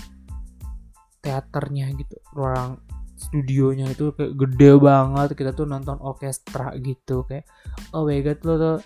teaternya 1.22 1.94
gitu. 1.94 2.18
Ruang 2.34 2.82
studionya 3.16 3.94
itu 3.94 4.10
kayak 4.18 4.34
gede 4.34 4.72
banget. 4.82 5.28
Kita 5.38 5.54
tuh 5.54 5.70
nonton 5.70 6.02
orkestra 6.02 6.74
gitu. 6.82 7.22
Kayak 7.30 7.46
oh 7.94 8.10
my 8.10 8.18
god 8.26 8.42
lo 8.50 8.54
tuh 8.58 8.78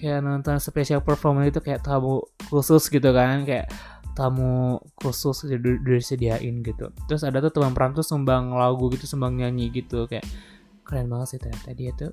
kayak 0.00 0.24
nonton 0.24 0.56
special 0.56 1.04
performance 1.04 1.52
itu 1.52 1.60
kayak 1.60 1.84
tamu 1.84 2.24
khusus 2.48 2.88
gitu 2.88 3.12
kan. 3.12 3.44
Kayak 3.44 3.68
tamu 4.16 4.80
khusus 4.96 5.44
gitu 5.44 5.76
disediain 5.84 6.64
gitu. 6.64 6.88
Terus 7.04 7.22
ada 7.22 7.44
tuh 7.44 7.52
teman 7.52 7.76
peran 7.76 7.92
tuh 7.92 8.02
sumbang 8.02 8.56
lagu 8.56 8.88
gitu 8.88 9.04
sumbang 9.04 9.36
nyanyi 9.36 9.68
gitu 9.68 10.08
kayak 10.08 10.24
keren 10.88 11.12
banget 11.12 11.36
sih 11.36 11.38
ternyata 11.38 11.70
dia 11.76 11.92
tuh. 11.92 12.12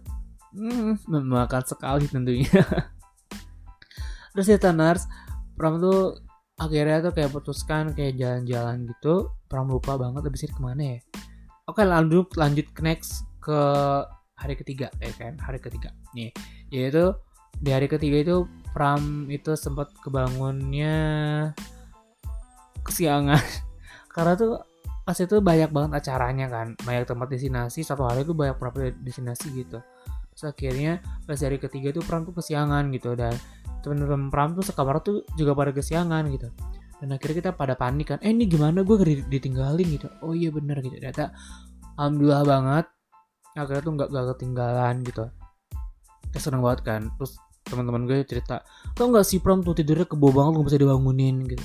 Hmm, 0.53 0.99
memakan 1.07 1.63
sekali 1.63 2.05
tentunya. 2.11 2.45
Terus 4.35 4.47
ya 4.51 4.59
Tanars 4.59 5.07
Pram 5.55 5.79
tuh 5.79 6.19
akhirnya 6.59 7.09
tuh 7.09 7.13
kayak 7.15 7.31
putuskan 7.31 7.95
kayak 7.95 8.19
jalan-jalan 8.19 8.85
gitu. 8.91 9.31
Pram 9.47 9.71
lupa 9.71 9.95
banget 9.95 10.27
abis 10.27 10.45
itu 10.45 10.53
ke 10.53 10.61
mana 10.61 10.97
ya. 10.97 10.99
Oke 11.71 11.87
lanjut 11.87 12.35
lanjut 12.35 12.67
ke 12.75 12.81
next 12.83 13.23
ke 13.39 13.59
hari 14.35 14.59
ketiga 14.59 14.91
ya 14.99 15.13
kan? 15.15 15.39
Hari 15.39 15.63
ketiga. 15.63 15.95
Nih 16.11 16.35
yaitu 16.67 17.15
di 17.63 17.69
hari 17.71 17.87
ketiga 17.87 18.19
itu 18.19 18.37
Pram 18.73 19.29
itu 19.29 19.53
sempat 19.53 19.93
kebangunnya 20.01 20.97
kesiangan. 22.83 23.39
Karena 24.13 24.33
tuh 24.37 24.61
pas 25.03 25.17
itu 25.19 25.35
banyak 25.39 25.69
banget 25.71 25.91
acaranya 26.03 26.47
kan. 26.47 26.75
Banyak 26.79 27.09
tempat 27.09 27.27
destinasi 27.31 27.81
satu 27.83 28.07
hari 28.07 28.23
itu 28.23 28.35
banyak 28.35 28.55
berapa 28.59 28.93
destinasi 29.01 29.47
gitu. 29.55 29.79
Terus 30.33 30.43
akhirnya 30.49 31.01
pas 31.25 31.39
hari 31.39 31.57
ketiga 31.57 31.93
itu 31.93 32.01
Pram 32.03 32.27
tuh 32.27 32.35
kesiangan 32.35 32.91
gitu. 32.93 33.15
Dan 33.17 33.33
teman-teman 33.83 34.31
Pram 34.31 34.55
tuh 34.55 34.63
sekamar 34.63 35.01
tuh 35.01 35.23
juga 35.35 35.55
pada 35.57 35.71
kesiangan 35.75 36.23
gitu. 36.31 36.47
Dan 37.03 37.11
akhirnya 37.11 37.35
kita 37.43 37.51
pada 37.51 37.75
panik 37.75 38.15
kan 38.15 38.19
eh 38.23 38.31
ini 38.31 38.47
gimana? 38.47 38.85
Gue 38.85 38.99
ditinggalin 39.27 39.87
gitu. 39.87 40.07
Oh 40.23 40.31
iya 40.31 40.53
bener 40.53 40.79
gitu. 40.79 40.99
Ternyata 40.99 41.35
alhamdulillah 41.99 42.43
banget 42.47 42.85
akhirnya 43.53 43.83
tuh 43.85 43.93
nggak 43.97 44.09
gak 44.09 44.25
ketinggalan 44.37 44.95
gitu. 45.03 45.25
Kita 46.31 46.39
seneng 46.39 46.63
banget 46.63 46.81
kan. 46.87 47.01
Terus 47.19 47.35
teman-teman 47.63 48.03
gue 48.05 48.27
cerita 48.27 48.61
tau 48.93 49.07
nggak 49.09 49.25
sih 49.25 49.39
Pram 49.39 49.63
tuh 49.63 49.73
tidurnya 49.73 50.03
kebo 50.03 50.35
banget 50.35 50.59
nggak 50.59 50.67
bisa 50.67 50.79
dibangunin 50.83 51.47
gitu 51.47 51.63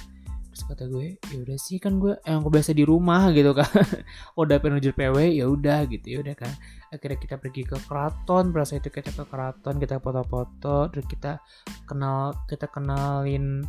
terus 0.59 0.75
kata 0.75 0.90
gue 0.90 1.14
ya 1.31 1.38
udah 1.38 1.55
sih 1.55 1.79
kan 1.79 2.03
gue 2.03 2.18
yang 2.27 2.42
gue 2.42 2.51
biasa 2.51 2.75
di 2.75 2.83
rumah 2.83 3.31
gitu 3.31 3.55
kan. 3.55 3.71
Udah 4.42 4.59
pengen 4.59 4.83
PW 4.83 5.38
ya 5.38 5.47
udah 5.47 5.87
gitu 5.87 6.07
ya 6.11 6.18
udah 6.18 6.35
kan. 6.35 6.51
Akhirnya 6.90 7.14
kita 7.14 7.38
pergi 7.38 7.62
ke 7.62 7.79
keraton 7.87 8.51
berasa 8.51 8.75
itu 8.83 8.90
kita 8.90 9.14
ke 9.14 9.23
keraton 9.31 9.79
kita 9.79 10.03
foto-foto 10.03 10.90
terus 10.90 11.07
kita 11.07 11.38
kenal 11.87 12.35
kita 12.51 12.66
kenalin 12.66 13.62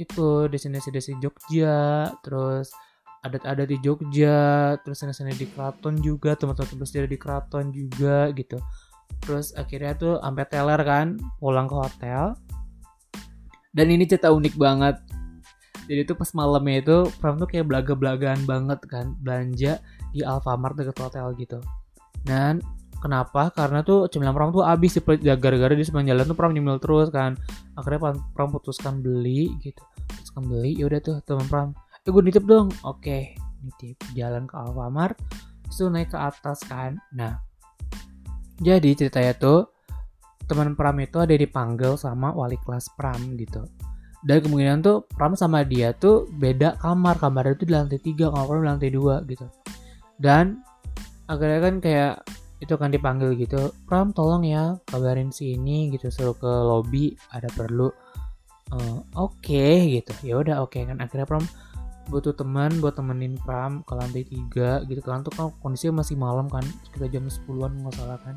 itu 0.00 0.48
destinasi-destinasi 0.48 1.20
Jogja 1.20 2.08
terus 2.24 2.72
adat-adat 3.20 3.68
di 3.68 3.76
Jogja 3.84 4.80
terus 4.80 4.96
sana-sana 4.96 5.36
di 5.36 5.44
keraton 5.44 6.00
juga 6.00 6.40
teman-teman 6.40 6.80
bersedia 6.80 7.04
di 7.04 7.20
keraton 7.20 7.68
juga 7.68 8.32
gitu. 8.32 8.56
Terus 9.20 9.52
akhirnya 9.52 9.92
tuh 9.92 10.16
sampai 10.24 10.48
teler 10.48 10.80
kan 10.88 11.20
pulang 11.36 11.68
ke 11.68 11.76
hotel. 11.76 12.32
Dan 13.76 13.92
ini 13.92 14.08
cerita 14.08 14.32
unik 14.32 14.56
banget 14.56 15.19
jadi 15.90 16.06
tuh 16.06 16.14
pas 16.14 16.30
malamnya 16.38 16.86
itu 16.86 16.96
Pram 17.18 17.34
tuh 17.34 17.50
kayak 17.50 17.66
belaga-belagaan 17.66 18.46
banget 18.46 18.78
kan 18.86 19.18
belanja 19.18 19.82
di 20.14 20.22
Alfamart 20.22 20.78
deket 20.78 20.94
hotel 21.02 21.34
gitu. 21.34 21.58
Dan 22.22 22.62
kenapa? 23.02 23.50
Karena 23.50 23.82
tuh 23.82 24.06
cemilan 24.06 24.30
Pram 24.30 24.54
tuh 24.54 24.62
habis 24.62 24.94
sih 24.94 25.02
gara-gara 25.34 25.74
di 25.74 25.82
sepanjang 25.82 26.14
jalan 26.14 26.30
tuh 26.30 26.38
Pram 26.38 26.54
nyemil 26.54 26.78
terus 26.78 27.10
kan. 27.10 27.34
Akhirnya 27.74 28.14
Pram 28.30 28.54
putuskan 28.54 29.02
beli 29.02 29.50
gitu. 29.66 29.82
Putuskan 30.06 30.46
beli 30.46 30.78
ya 30.78 30.86
udah 30.86 31.02
tuh 31.02 31.18
teman 31.26 31.50
Pram 31.50 31.68
eh 32.06 32.10
gue 32.14 32.22
nitip 32.22 32.46
dong. 32.46 32.70
Oke 32.86 33.34
nitip. 33.66 33.98
Jalan 34.14 34.46
ke 34.46 34.54
Alfamart 34.54 35.18
terus 35.66 35.90
naik 35.90 36.14
ke 36.14 36.18
atas 36.22 36.62
kan. 36.70 37.02
Nah 37.10 37.34
jadi 38.62 38.94
ceritanya 38.94 39.34
tuh 39.34 39.74
teman 40.46 40.78
Pram 40.78 40.94
itu 41.02 41.18
ada 41.18 41.34
dipanggil 41.34 41.98
sama 41.98 42.30
wali 42.30 42.54
kelas 42.62 42.94
Pram 42.94 43.34
gitu 43.34 43.66
dan 44.20 44.44
kemungkinan 44.44 44.84
tuh 44.84 45.08
Pram 45.08 45.32
sama 45.32 45.64
dia 45.64 45.96
tuh 45.96 46.28
beda 46.28 46.76
kamar. 46.80 47.16
Kamar 47.16 47.56
itu 47.56 47.64
di 47.64 47.72
lantai 47.72 48.00
tiga 48.00 48.28
kamar 48.28 48.44
Pram 48.46 48.60
di 48.60 48.68
lantai 48.68 48.90
dua 48.92 49.14
gitu. 49.24 49.46
Dan 50.20 50.60
akhirnya 51.24 51.60
kan 51.64 51.74
kayak 51.80 52.14
itu 52.60 52.76
kan 52.76 52.92
dipanggil 52.92 53.32
gitu 53.40 53.72
Pram 53.88 54.12
tolong 54.12 54.44
ya 54.44 54.76
kabarin 54.84 55.32
si 55.32 55.56
ini 55.56 55.88
gitu 55.96 56.12
suruh 56.12 56.36
ke 56.36 56.48
lobby 56.48 57.16
ada 57.32 57.48
perlu. 57.48 57.88
Uh, 58.70 59.02
oke 59.16 59.40
okay, 59.40 59.98
gitu. 59.98 60.12
Ya 60.22 60.36
udah 60.36 60.60
oke 60.60 60.76
okay. 60.76 60.84
kan. 60.84 61.00
Akhirnya 61.00 61.24
Pram 61.24 61.44
butuh 62.12 62.36
teman 62.36 62.76
buat 62.84 62.92
temenin 62.98 63.40
Pram 63.40 63.80
ke 63.88 63.92
lantai 63.96 64.28
tiga 64.28 64.84
gitu 64.84 65.00
kan. 65.00 65.24
Tuh 65.24 65.32
kan 65.32 65.48
kondisinya 65.64 66.04
masih 66.04 66.20
malam 66.20 66.44
kan 66.52 66.62
sekitar 66.84 67.08
jam 67.08 67.24
10-an 67.24 67.72
nggak 67.72 67.94
salah 67.96 68.20
kan 68.20 68.36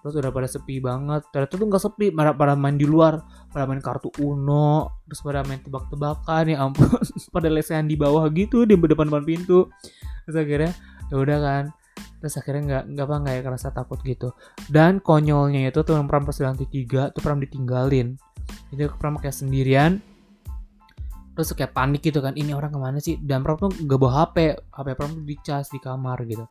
terus 0.00 0.16
udah 0.16 0.32
pada 0.32 0.48
sepi 0.48 0.80
banget. 0.80 1.22
Ternyata 1.28 1.54
tuh 1.56 1.66
nggak 1.68 1.82
sepi 1.82 2.06
pada, 2.12 2.32
pada 2.32 2.54
main 2.56 2.76
di 2.76 2.88
luar 2.88 3.20
pada 3.52 3.68
main 3.68 3.82
kartu 3.82 4.08
uno 4.22 5.02
terus 5.04 5.20
pada 5.20 5.44
main 5.44 5.60
tebak-tebakan 5.60 6.44
ya 6.48 6.56
ampun. 6.64 6.88
Pada 7.34 7.48
lesehan 7.52 7.86
di 7.86 7.94
bawah 7.94 8.26
gitu 8.32 8.64
di 8.64 8.74
depan 8.74 9.06
depan 9.06 9.24
pintu. 9.24 9.68
Terus 10.26 10.36
akhirnya 10.36 10.72
ya 11.12 11.16
udah 11.20 11.38
kan. 11.38 11.64
Terus 12.20 12.34
akhirnya 12.36 12.62
nggak 12.64 12.84
nggak 12.96 13.06
apa 13.06 13.16
nggak 13.22 13.34
ya 13.34 13.42
kerasa 13.44 13.68
takut 13.72 13.98
gitu. 14.04 14.28
Dan 14.68 15.00
konyolnya 15.00 15.68
itu 15.68 15.80
tuh 15.84 15.96
pram 16.08 16.24
pas 16.24 16.36
lantai 16.40 16.68
tiga 16.68 17.12
tuh 17.12 17.20
pram 17.20 17.38
ditinggalin. 17.38 18.16
Itu 18.72 18.90
pram 18.96 19.20
kayak 19.20 19.36
sendirian. 19.36 20.00
Terus 21.34 21.56
kayak 21.56 21.72
panik 21.72 22.04
gitu 22.04 22.20
kan 22.20 22.36
ini 22.36 22.52
orang 22.52 22.70
ke 22.74 22.78
mana 22.78 22.98
sih? 23.00 23.16
Dan 23.20 23.40
pram 23.40 23.56
tuh 23.56 23.72
gak 23.72 23.98
bawa 23.98 24.28
hp 24.28 24.36
hp 24.60 24.88
pram 24.92 25.10
tuh 25.16 25.24
dicas 25.24 25.72
di 25.72 25.78
kamar 25.80 26.22
gitu. 26.28 26.44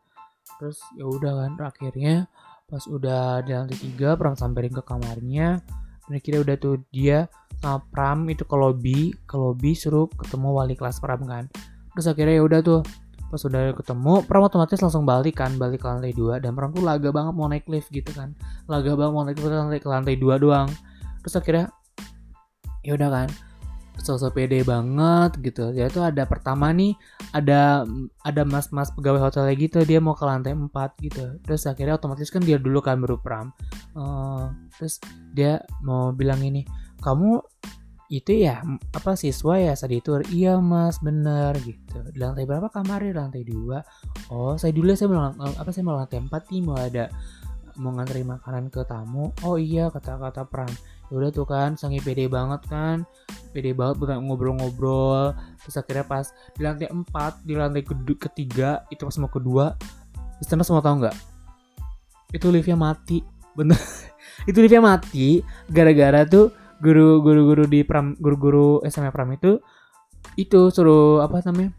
Terus 0.57 0.81
ya 0.97 1.05
udah 1.05 1.33
kan 1.45 1.51
akhirnya 1.61 2.25
pas 2.69 2.85
udah 2.85 3.41
di 3.41 3.51
lantai 3.51 3.77
tiga 3.77 4.13
Pram 4.15 4.37
samperin 4.37 4.71
ke 4.71 4.85
kamarnya. 4.85 5.59
Dan 6.05 6.11
akhirnya 6.17 6.41
udah 6.41 6.55
tuh 6.57 6.81
dia 6.93 7.25
sama 7.59 7.81
Pram 7.89 8.29
itu 8.29 8.45
ke 8.45 8.55
lobby 8.55 9.13
ke 9.25 9.35
lobby 9.35 9.73
suruh 9.73 10.05
ketemu 10.13 10.49
wali 10.53 10.77
kelas 10.77 11.01
Pram 11.01 11.25
kan. 11.25 11.49
Terus 11.97 12.07
akhirnya 12.07 12.39
ya 12.39 12.43
udah 12.45 12.59
tuh 12.61 12.79
pas 13.29 13.41
udah 13.45 13.73
ketemu 13.77 14.13
Pram 14.25 14.41
otomatis 14.45 14.79
langsung 14.81 15.05
balik 15.05 15.41
kan 15.41 15.57
balik 15.57 15.81
ke 15.81 15.87
lantai 15.89 16.13
dua. 16.13 16.37
Dan 16.37 16.53
Pram 16.53 16.69
tuh 16.69 16.85
laga 16.85 17.09
banget 17.09 17.33
mau 17.33 17.49
naik 17.49 17.65
lift 17.65 17.89
gitu 17.89 18.13
kan. 18.13 18.37
Laga 18.69 18.93
banget 18.93 19.13
mau 19.13 19.25
naik 19.25 19.41
lift 19.41 19.83
ke 19.83 19.89
lantai 19.89 20.15
dua 20.17 20.37
doang. 20.37 20.69
Terus 21.25 21.35
akhirnya 21.35 21.65
ya 22.85 22.95
udah 22.95 23.09
kan 23.11 23.27
sosok 23.99 24.39
pede 24.39 24.63
banget 24.63 25.37
gitu. 25.43 25.71
Ya 25.75 25.87
itu 25.91 25.99
ada 25.99 26.23
pertama 26.25 26.71
nih 26.71 26.95
ada 27.35 27.83
ada 28.25 28.41
mas-mas 28.47 28.89
pegawai 28.95 29.29
hotelnya 29.29 29.55
gitu 29.55 29.83
dia 29.83 29.99
mau 30.01 30.15
ke 30.15 30.25
lantai 30.25 30.55
4 30.55 30.71
gitu. 31.05 31.37
Terus 31.45 31.67
akhirnya 31.69 31.99
otomatis 31.99 32.31
kan 32.33 32.41
dia 32.41 32.57
dulu 32.57 32.79
kan 32.79 32.99
baru 32.99 33.19
pram. 33.19 33.51
Uh, 33.93 34.49
terus 34.75 34.97
dia 35.35 35.61
mau 35.83 36.11
bilang 36.15 36.41
ini 36.41 36.63
kamu 36.99 37.39
itu 38.09 38.41
ya 38.41 38.65
apa 38.89 39.13
siswa 39.13 39.61
ya 39.61 39.77
saat 39.77 39.93
itu 39.93 40.17
iya 40.33 40.57
mas 40.57 40.97
bener 40.97 41.53
gitu. 41.61 42.01
Di 42.09 42.17
lantai 42.17 42.49
berapa 42.49 42.73
kamar? 42.73 43.05
Di 43.05 43.13
lantai 43.13 43.45
dua. 43.45 43.85
Oh 44.33 44.57
saya 44.57 44.73
dulu 44.73 44.97
saya 44.97 45.13
mau 45.13 45.29
apa 45.37 45.69
saya 45.69 45.85
mau 45.85 45.93
lantai 45.93 46.17
empat 46.17 46.49
nih 46.49 46.61
mau 46.65 46.73
ada 46.73 47.05
mau 47.77 47.93
ngantri 47.93 48.25
makanan 48.25 48.73
ke 48.73 48.81
tamu. 48.89 49.29
Oh 49.45 49.61
iya 49.61 49.93
kata-kata 49.93 50.43
pram. 50.49 50.67
ya 50.67 50.98
udah 51.09 51.29
tuh 51.33 51.45
kan 51.49 51.73
sangi 51.73 51.97
pede 52.01 52.29
banget 52.29 52.61
kan. 52.69 53.05
Pede 53.53 53.73
banget 53.73 53.97
ngobrol-ngobrol. 54.01 55.33
Terus 55.61 55.75
akhirnya 55.77 56.05
pas 56.05 56.25
di 56.53 56.61
lantai 56.61 56.87
4 56.89 57.45
di 57.45 57.53
lantai 57.57 57.81
ketiga 58.17 58.85
itu 58.93 59.01
pas 59.05 59.17
mau 59.17 59.29
kedua 59.29 59.73
di 60.39 60.45
sana 60.45 60.61
semua 60.61 60.85
tahu 60.85 61.05
nggak? 61.05 61.17
Itu 62.33 62.53
liftnya 62.53 62.77
mati. 62.77 63.25
Bener. 63.57 63.77
Itu 64.49 64.63
liftnya 64.63 64.79
mati 64.79 65.43
gara-gara 65.67 66.23
tuh 66.23 66.53
guru 66.79 67.19
guru-guru 67.19 67.67
di 67.67 67.83
pram 67.83 68.15
guru-guru 68.15 68.79
SMA 68.87 69.11
pram 69.11 69.27
itu 69.35 69.59
itu 70.39 70.71
suruh 70.71 71.19
apa 71.19 71.43
namanya 71.43 71.75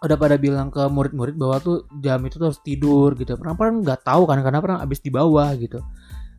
udah 0.00 0.16
pada 0.16 0.40
bilang 0.40 0.72
ke 0.72 0.80
murid-murid 0.88 1.36
bahwa 1.36 1.60
tuh 1.60 1.84
jam 2.00 2.20
itu 2.24 2.40
tuh 2.40 2.52
harus 2.52 2.60
tidur 2.60 3.16
gitu. 3.16 3.36
Pernah 3.36 3.56
pernah 3.56 3.72
nggak 3.80 4.00
tahu 4.04 4.22
kan 4.28 4.38
karena 4.44 4.60
pernah 4.60 4.78
abis 4.84 5.00
di 5.00 5.10
bawah 5.12 5.52
gitu. 5.56 5.80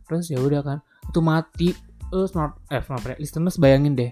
Terus 0.06 0.26
ya 0.30 0.38
udah 0.38 0.60
kan 0.62 0.78
itu 1.08 1.20
mati 1.20 1.68
uh, 2.12 2.26
smart 2.28 2.56
eh 2.72 2.80
smart 2.82 3.04
listeners 3.20 3.56
bayangin 3.60 3.94
deh. 3.96 4.10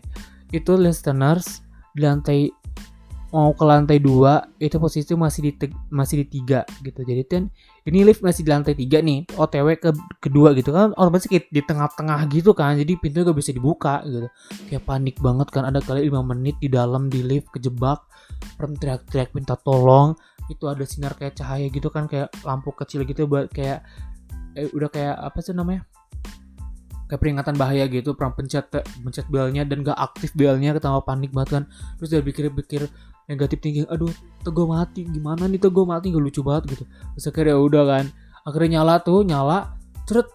Itu 0.52 0.78
listeners 0.78 1.64
di 1.96 2.04
lantai 2.04 2.40
mau 3.34 3.50
ke 3.52 3.64
lantai 3.66 3.98
dua 3.98 4.48
itu 4.62 4.78
posisi 4.78 5.12
masih 5.12 5.50
di 5.50 5.52
masih 5.90 6.24
di 6.24 6.26
tiga 6.38 6.62
gitu. 6.80 7.02
Jadi 7.02 7.22
kan 7.26 7.44
ini 7.84 8.06
lift 8.06 8.22
masih 8.22 8.46
di 8.46 8.50
lantai 8.54 8.72
tiga 8.78 9.02
nih. 9.02 9.26
Otw 9.34 9.68
ke 9.76 9.90
kedua 10.22 10.54
gitu 10.54 10.70
kan. 10.70 10.94
Otomatis 10.94 11.26
kayak 11.26 11.50
di 11.50 11.60
tengah-tengah 11.60 12.20
gitu 12.30 12.54
kan. 12.54 12.78
Jadi 12.78 12.96
pintu 12.96 13.26
gak 13.26 13.36
bisa 13.36 13.50
dibuka 13.50 14.00
gitu. 14.06 14.30
Kayak 14.70 14.82
panik 14.86 15.16
banget 15.18 15.48
kan. 15.50 15.66
Ada 15.66 15.82
kali 15.82 16.06
lima 16.06 16.22
menit 16.22 16.56
di 16.62 16.70
dalam 16.70 17.10
di 17.10 17.20
lift 17.20 17.50
kejebak. 17.52 18.00
Pram 18.56 18.72
teriak-teriak 18.78 19.34
minta 19.34 19.58
tolong. 19.58 20.14
Itu 20.46 20.70
ada 20.70 20.86
sinar 20.86 21.18
kayak 21.18 21.36
cahaya 21.36 21.66
gitu 21.68 21.90
kan. 21.90 22.06
Kayak 22.06 22.30
lampu 22.46 22.70
kecil 22.72 23.02
gitu 23.04 23.26
buat 23.26 23.50
kayak 23.50 23.82
eh, 24.54 24.70
udah 24.72 24.88
kayak 24.88 25.16
apa 25.18 25.38
sih 25.44 25.52
namanya 25.52 25.84
kayak 27.06 27.20
peringatan 27.22 27.54
bahaya 27.54 27.86
gitu 27.86 28.14
Pram 28.18 28.34
pencet 28.34 28.66
pencet 29.02 29.26
belnya 29.30 29.62
dan 29.62 29.86
gak 29.86 29.94
aktif 29.94 30.34
belnya 30.34 30.74
ketambah 30.74 31.06
panik 31.06 31.30
banget 31.30 31.50
kan. 31.50 31.64
Terus 31.98 32.08
dia 32.12 32.22
pikir-pikir 32.22 32.82
negatif 33.26 33.58
tinggi 33.58 33.82
aduh 33.86 34.10
teguh 34.46 34.66
mati 34.66 35.06
gimana 35.06 35.46
nih 35.46 35.58
teguh 35.62 35.86
mati? 35.86 36.10
Gak 36.10 36.22
lucu 36.22 36.40
banget 36.42 36.76
gitu. 36.76 36.84
Terus 37.16 37.24
akhirnya 37.30 37.54
ya 37.54 37.58
udah 37.62 37.84
kan 37.86 38.04
akhirnya 38.46 38.70
nyala 38.78 38.94
tuh 39.02 39.26
nyala 39.26 39.58
ceret 40.06 40.28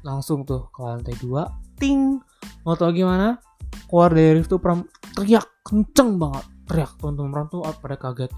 langsung 0.00 0.44
tuh 0.44 0.68
ke 0.72 0.80
lantai 0.80 1.16
dua 1.20 1.48
ting. 1.76 2.20
Mau 2.64 2.76
tau 2.76 2.92
gimana? 2.92 3.40
Keluar 3.88 4.12
dari 4.12 4.40
lift 4.40 4.48
tuh 4.52 4.60
pram 4.60 4.84
teriak 5.16 5.64
kenceng 5.64 6.16
banget 6.16 6.44
teriak 6.68 6.92
teman-teman 7.00 7.30
pram 7.32 7.46
tuh 7.48 7.60
pada 7.80 7.96
kaget. 7.96 8.30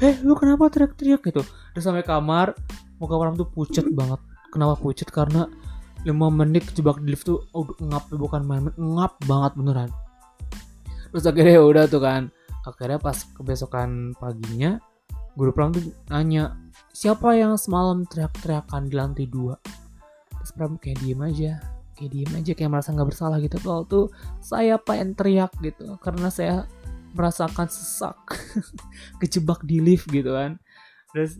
Eh 0.00 0.14
lu 0.24 0.38
kenapa 0.38 0.70
teriak-teriak? 0.72 1.20
gitu. 1.26 1.42
Terus 1.74 1.84
sampai 1.84 2.06
kamar 2.06 2.54
muka 3.02 3.14
pram 3.18 3.34
tuh 3.34 3.50
pucet 3.50 3.90
banget. 3.92 4.22
Kenapa 4.54 4.78
pucet? 4.78 5.10
Karena 5.10 5.44
5 6.02 6.12
menit 6.34 6.66
kejebak 6.66 6.98
di 7.02 7.14
lift 7.14 7.26
tuh 7.26 7.46
oh, 7.54 7.66
ngap 7.78 8.10
bukan 8.14 8.42
main-main 8.42 8.74
ngap 8.74 9.22
banget 9.26 9.52
beneran. 9.54 9.90
Terus 11.14 11.24
akhirnya 11.28 11.54
ya 11.60 11.62
udah 11.62 11.84
tuh 11.86 12.02
kan 12.02 12.22
akhirnya 12.62 12.98
pas 13.02 13.18
kebesokan 13.34 14.14
paginya 14.22 14.78
guru 15.34 15.50
pram 15.50 15.74
tuh 15.74 15.90
nanya 16.10 16.54
siapa 16.94 17.34
yang 17.34 17.58
semalam 17.58 18.06
teriak-teriakan 18.06 18.90
di 18.90 18.94
lantai 18.98 19.26
dua? 19.30 19.54
Terus 20.42 20.52
pram 20.54 20.74
kayak 20.78 20.98
diem 21.02 21.22
aja 21.22 21.52
kayak 21.94 22.10
diem 22.10 22.32
aja 22.34 22.52
kayak 22.56 22.70
merasa 22.72 22.88
nggak 22.90 23.08
bersalah 23.08 23.38
gitu. 23.38 23.56
Kalau 23.62 23.82
tuh 23.86 24.04
saya 24.42 24.80
pengen 24.82 25.14
teriak 25.14 25.54
gitu 25.62 25.94
karena 26.02 26.28
saya 26.32 26.66
merasakan 27.12 27.68
sesak 27.68 28.16
kejebak 29.20 29.62
di 29.62 29.78
lift 29.78 30.10
gitu 30.10 30.34
kan. 30.34 30.58
Terus 31.14 31.38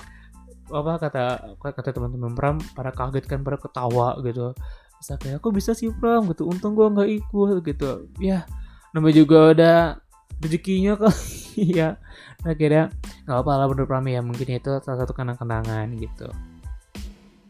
apa 0.73 0.99
kata 0.99 1.25
kata 1.61 1.91
teman-teman 1.93 2.33
Pram 2.33 2.57
pada 2.73 2.91
kaget 2.91 3.29
kan 3.29 3.45
pada 3.45 3.61
ketawa 3.61 4.17
gitu. 4.25 4.57
Terus 5.03 5.09
kayak 5.21 5.37
aku 5.43 5.49
bisa 5.53 5.77
sih 5.77 5.93
Pram? 5.93 6.25
Gitu 6.31 6.49
untung 6.49 6.73
gua 6.73 6.89
nggak 6.89 7.11
ikut 7.11 7.61
gitu. 7.67 8.09
Ya 8.23 8.49
namanya 8.97 9.15
juga 9.25 9.39
udah 9.53 9.79
rezekinya 10.41 10.97
kok 11.01 11.15
ya. 11.59 12.01
Nah 12.43 12.55
kira 12.57 12.89
nggak 13.29 13.39
apa 13.39 13.53
lah 13.59 13.67
menurut 13.69 13.89
Pram 13.89 14.07
ya 14.09 14.21
mungkin 14.25 14.49
itu 14.49 14.71
salah 14.81 14.99
satu 15.05 15.13
kenang-kenangan 15.13 15.91
gitu. 15.99 16.29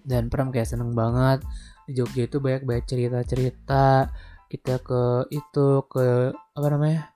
Dan 0.02 0.26
Pram 0.32 0.50
kayak 0.50 0.66
seneng 0.66 0.96
banget 0.96 1.44
di 1.86 1.94
Jogja 1.98 2.26
itu 2.26 2.42
banyak 2.42 2.66
banyak 2.66 2.84
cerita-cerita. 2.88 4.10
Kita 4.48 4.82
ke 4.84 5.32
itu 5.32 5.86
ke 5.88 6.32
apa 6.32 6.66
namanya 6.68 7.11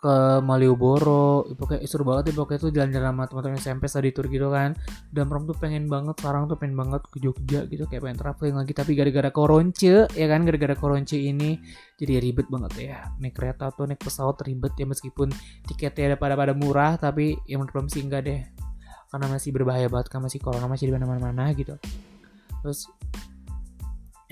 ke 0.00 0.40
Malioboro. 0.40 1.44
Pokoknya 1.52 1.84
seru 1.84 2.08
banget 2.08 2.32
ya 2.32 2.40
pokoknya 2.40 2.58
itu 2.64 2.68
jalan-jalan 2.72 3.08
sama 3.12 3.24
teman-teman 3.28 3.60
SMP 3.60 3.84
study 3.84 4.10
tour 4.16 4.26
gitu 4.32 4.48
kan. 4.48 4.72
Dan 5.12 5.28
Pram 5.28 5.44
tuh 5.44 5.56
pengen 5.60 5.86
banget 5.92 6.16
sekarang 6.16 6.48
tuh 6.48 6.56
pengen 6.56 6.74
banget 6.80 7.04
ke 7.12 7.20
Jogja 7.20 7.68
gitu 7.68 7.84
kayak 7.84 8.02
pengen 8.08 8.18
traveling 8.18 8.56
lagi. 8.56 8.72
Tapi 8.72 8.90
gara-gara 8.96 9.30
koronce 9.30 10.08
ya 10.08 10.26
kan 10.26 10.40
gara-gara 10.48 10.74
koronce 10.74 11.20
ini 11.20 11.60
jadi 12.00 12.16
ribet 12.16 12.48
banget 12.48 12.72
ya. 12.80 12.98
Naik 13.20 13.36
kereta 13.36 13.68
atau 13.68 13.84
naik 13.84 14.00
pesawat 14.00 14.40
ribet 14.48 14.72
ya 14.80 14.88
meskipun 14.88 15.28
tiketnya 15.68 16.16
ada 16.16 16.16
pada 16.16 16.34
pada 16.34 16.56
murah 16.56 16.96
tapi 16.96 17.36
yang 17.44 17.60
menurut 17.60 17.76
Pram 17.76 17.86
sih 17.92 18.00
enggak 18.00 18.24
deh. 18.24 18.40
Karena 19.12 19.26
masih 19.28 19.52
berbahaya 19.52 19.92
banget 19.92 20.08
kan 20.08 20.24
masih 20.24 20.40
corona 20.40 20.64
masih 20.64 20.88
di 20.88 20.96
mana-mana 20.96 21.52
gitu. 21.52 21.76
Terus 22.64 22.88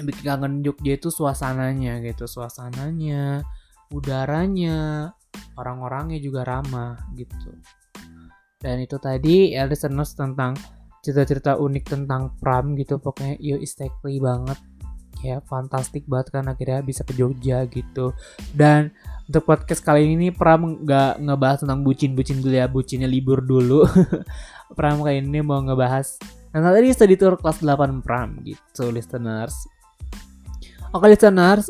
yang 0.00 0.08
bikin 0.08 0.24
kangen 0.24 0.52
Jogja 0.64 0.96
itu 0.96 1.12
suasananya 1.12 2.00
gitu. 2.00 2.24
Suasananya 2.24 3.44
udaranya 3.92 5.10
orang-orangnya 5.58 6.18
juga 6.22 6.46
ramah 6.46 6.98
gitu. 7.18 7.54
Dan 8.58 8.82
itu 8.82 8.98
tadi 8.98 9.54
ya 9.54 9.66
listeners 9.66 10.18
tentang 10.18 10.58
cerita-cerita 11.02 11.58
unik 11.58 11.84
tentang 11.86 12.34
Pram 12.42 12.74
gitu 12.74 12.98
pokoknya 12.98 13.38
yo 13.38 13.56
istekli 13.58 14.18
banget. 14.18 14.58
Ya 15.22 15.42
fantastik 15.42 16.06
banget 16.06 16.30
kan 16.30 16.46
akhirnya 16.46 16.82
bisa 16.82 17.02
ke 17.02 17.14
Jogja 17.14 17.66
gitu. 17.70 18.14
Dan 18.54 18.90
untuk 19.30 19.46
podcast 19.46 19.82
kali 19.82 20.10
ini 20.10 20.30
Pram 20.34 20.82
nggak 20.82 21.22
ngebahas 21.22 21.62
tentang 21.62 21.82
bucin-bucin 21.82 22.42
dulu 22.42 22.54
ya 22.54 22.66
bucinnya 22.70 23.06
libur 23.10 23.42
dulu. 23.42 23.86
Pram 24.78 25.02
kali 25.02 25.22
ini 25.22 25.42
mau 25.42 25.62
ngebahas 25.62 26.38
Nah 26.48 26.64
tadi 26.64 26.90
study 26.96 27.14
tour 27.20 27.36
kelas 27.36 27.60
8 27.60 28.00
Pram 28.00 28.40
gitu 28.42 28.88
listeners. 28.88 29.68
Oke 30.96 31.06
listeners 31.12 31.68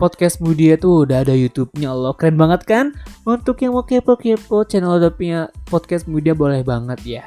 podcast 0.00 0.40
Budia 0.40 0.80
tuh 0.80 1.04
udah 1.04 1.20
ada 1.20 1.36
YouTube-nya 1.36 1.92
Allah. 1.92 2.16
Keren 2.16 2.40
banget 2.40 2.64
kan? 2.64 2.96
Untuk 3.28 3.60
yang 3.60 3.76
mau 3.76 3.84
kepo-kepo 3.84 4.64
channel 4.64 4.96
punya 5.12 5.52
podcast 5.68 6.08
Mudia 6.08 6.32
boleh 6.32 6.64
banget 6.64 7.00
ya. 7.04 7.24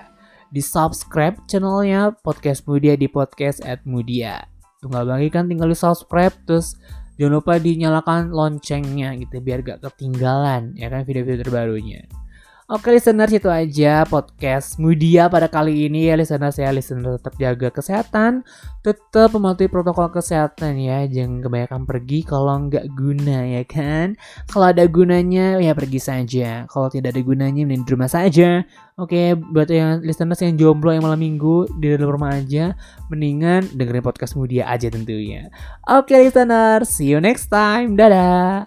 Di 0.50 0.58
subscribe 0.58 1.38
channelnya 1.46 2.18
podcast 2.26 2.66
Mudia 2.66 2.98
di 2.98 3.06
podcast 3.06 3.62
at 3.62 3.86
Mudia. 3.86 4.50
Tunggal 4.82 5.06
lagi 5.06 5.30
kan 5.30 5.46
tinggal 5.46 5.70
di 5.70 5.78
subscribe 5.78 6.34
terus 6.50 6.74
jangan 7.22 7.38
lupa 7.38 7.62
dinyalakan 7.62 8.34
loncengnya 8.34 9.14
gitu 9.22 9.38
biar 9.38 9.62
gak 9.62 9.86
ketinggalan 9.86 10.74
ya 10.74 10.90
kan 10.90 11.06
video-video 11.06 11.46
terbarunya 11.46 12.10
Oke 12.74 12.90
listener 12.90 13.30
itu 13.30 13.46
aja 13.54 14.02
podcast 14.10 14.82
Mudia 14.82 15.30
pada 15.30 15.46
kali 15.46 15.86
ini 15.86 16.10
ya 16.10 16.18
listener 16.18 16.50
saya 16.50 16.74
listener 16.74 17.22
tetap 17.22 17.38
jaga 17.38 17.70
kesehatan 17.70 18.42
tetap 18.82 19.30
mematuhi 19.38 19.70
protokol 19.70 20.10
kesehatan 20.10 20.82
ya. 20.82 21.06
Jangan 21.06 21.46
kebanyakan 21.46 21.86
pergi 21.86 22.26
kalau 22.26 22.66
nggak 22.66 22.90
guna 22.98 23.46
ya 23.46 23.62
kan? 23.62 24.18
Kalau 24.50 24.74
ada 24.74 24.90
gunanya 24.90 25.62
ya 25.62 25.78
pergi 25.78 26.02
saja. 26.02 26.66
Kalau 26.66 26.90
tidak 26.90 27.14
ada 27.14 27.22
gunanya 27.22 27.62
mending 27.62 27.86
di 27.86 27.94
rumah 27.94 28.10
saja. 28.10 28.66
Oke 28.98 29.38
buat 29.38 29.70
yang 29.70 30.02
listeners 30.02 30.42
yang 30.42 30.58
jomblo 30.58 30.98
yang 30.98 31.06
malam 31.06 31.22
minggu 31.22 31.70
di 31.78 31.94
dalam 31.94 32.10
rumah 32.10 32.42
aja 32.42 32.74
mendingan 33.14 33.70
dengerin 33.78 34.02
podcast 34.02 34.34
Mudia 34.34 34.66
aja 34.66 34.90
tentunya. 34.90 35.54
Oke 35.86 36.18
listener 36.18 36.82
see 36.90 37.14
you 37.14 37.22
next 37.22 37.54
time. 37.54 37.94
Dadah 37.94 38.66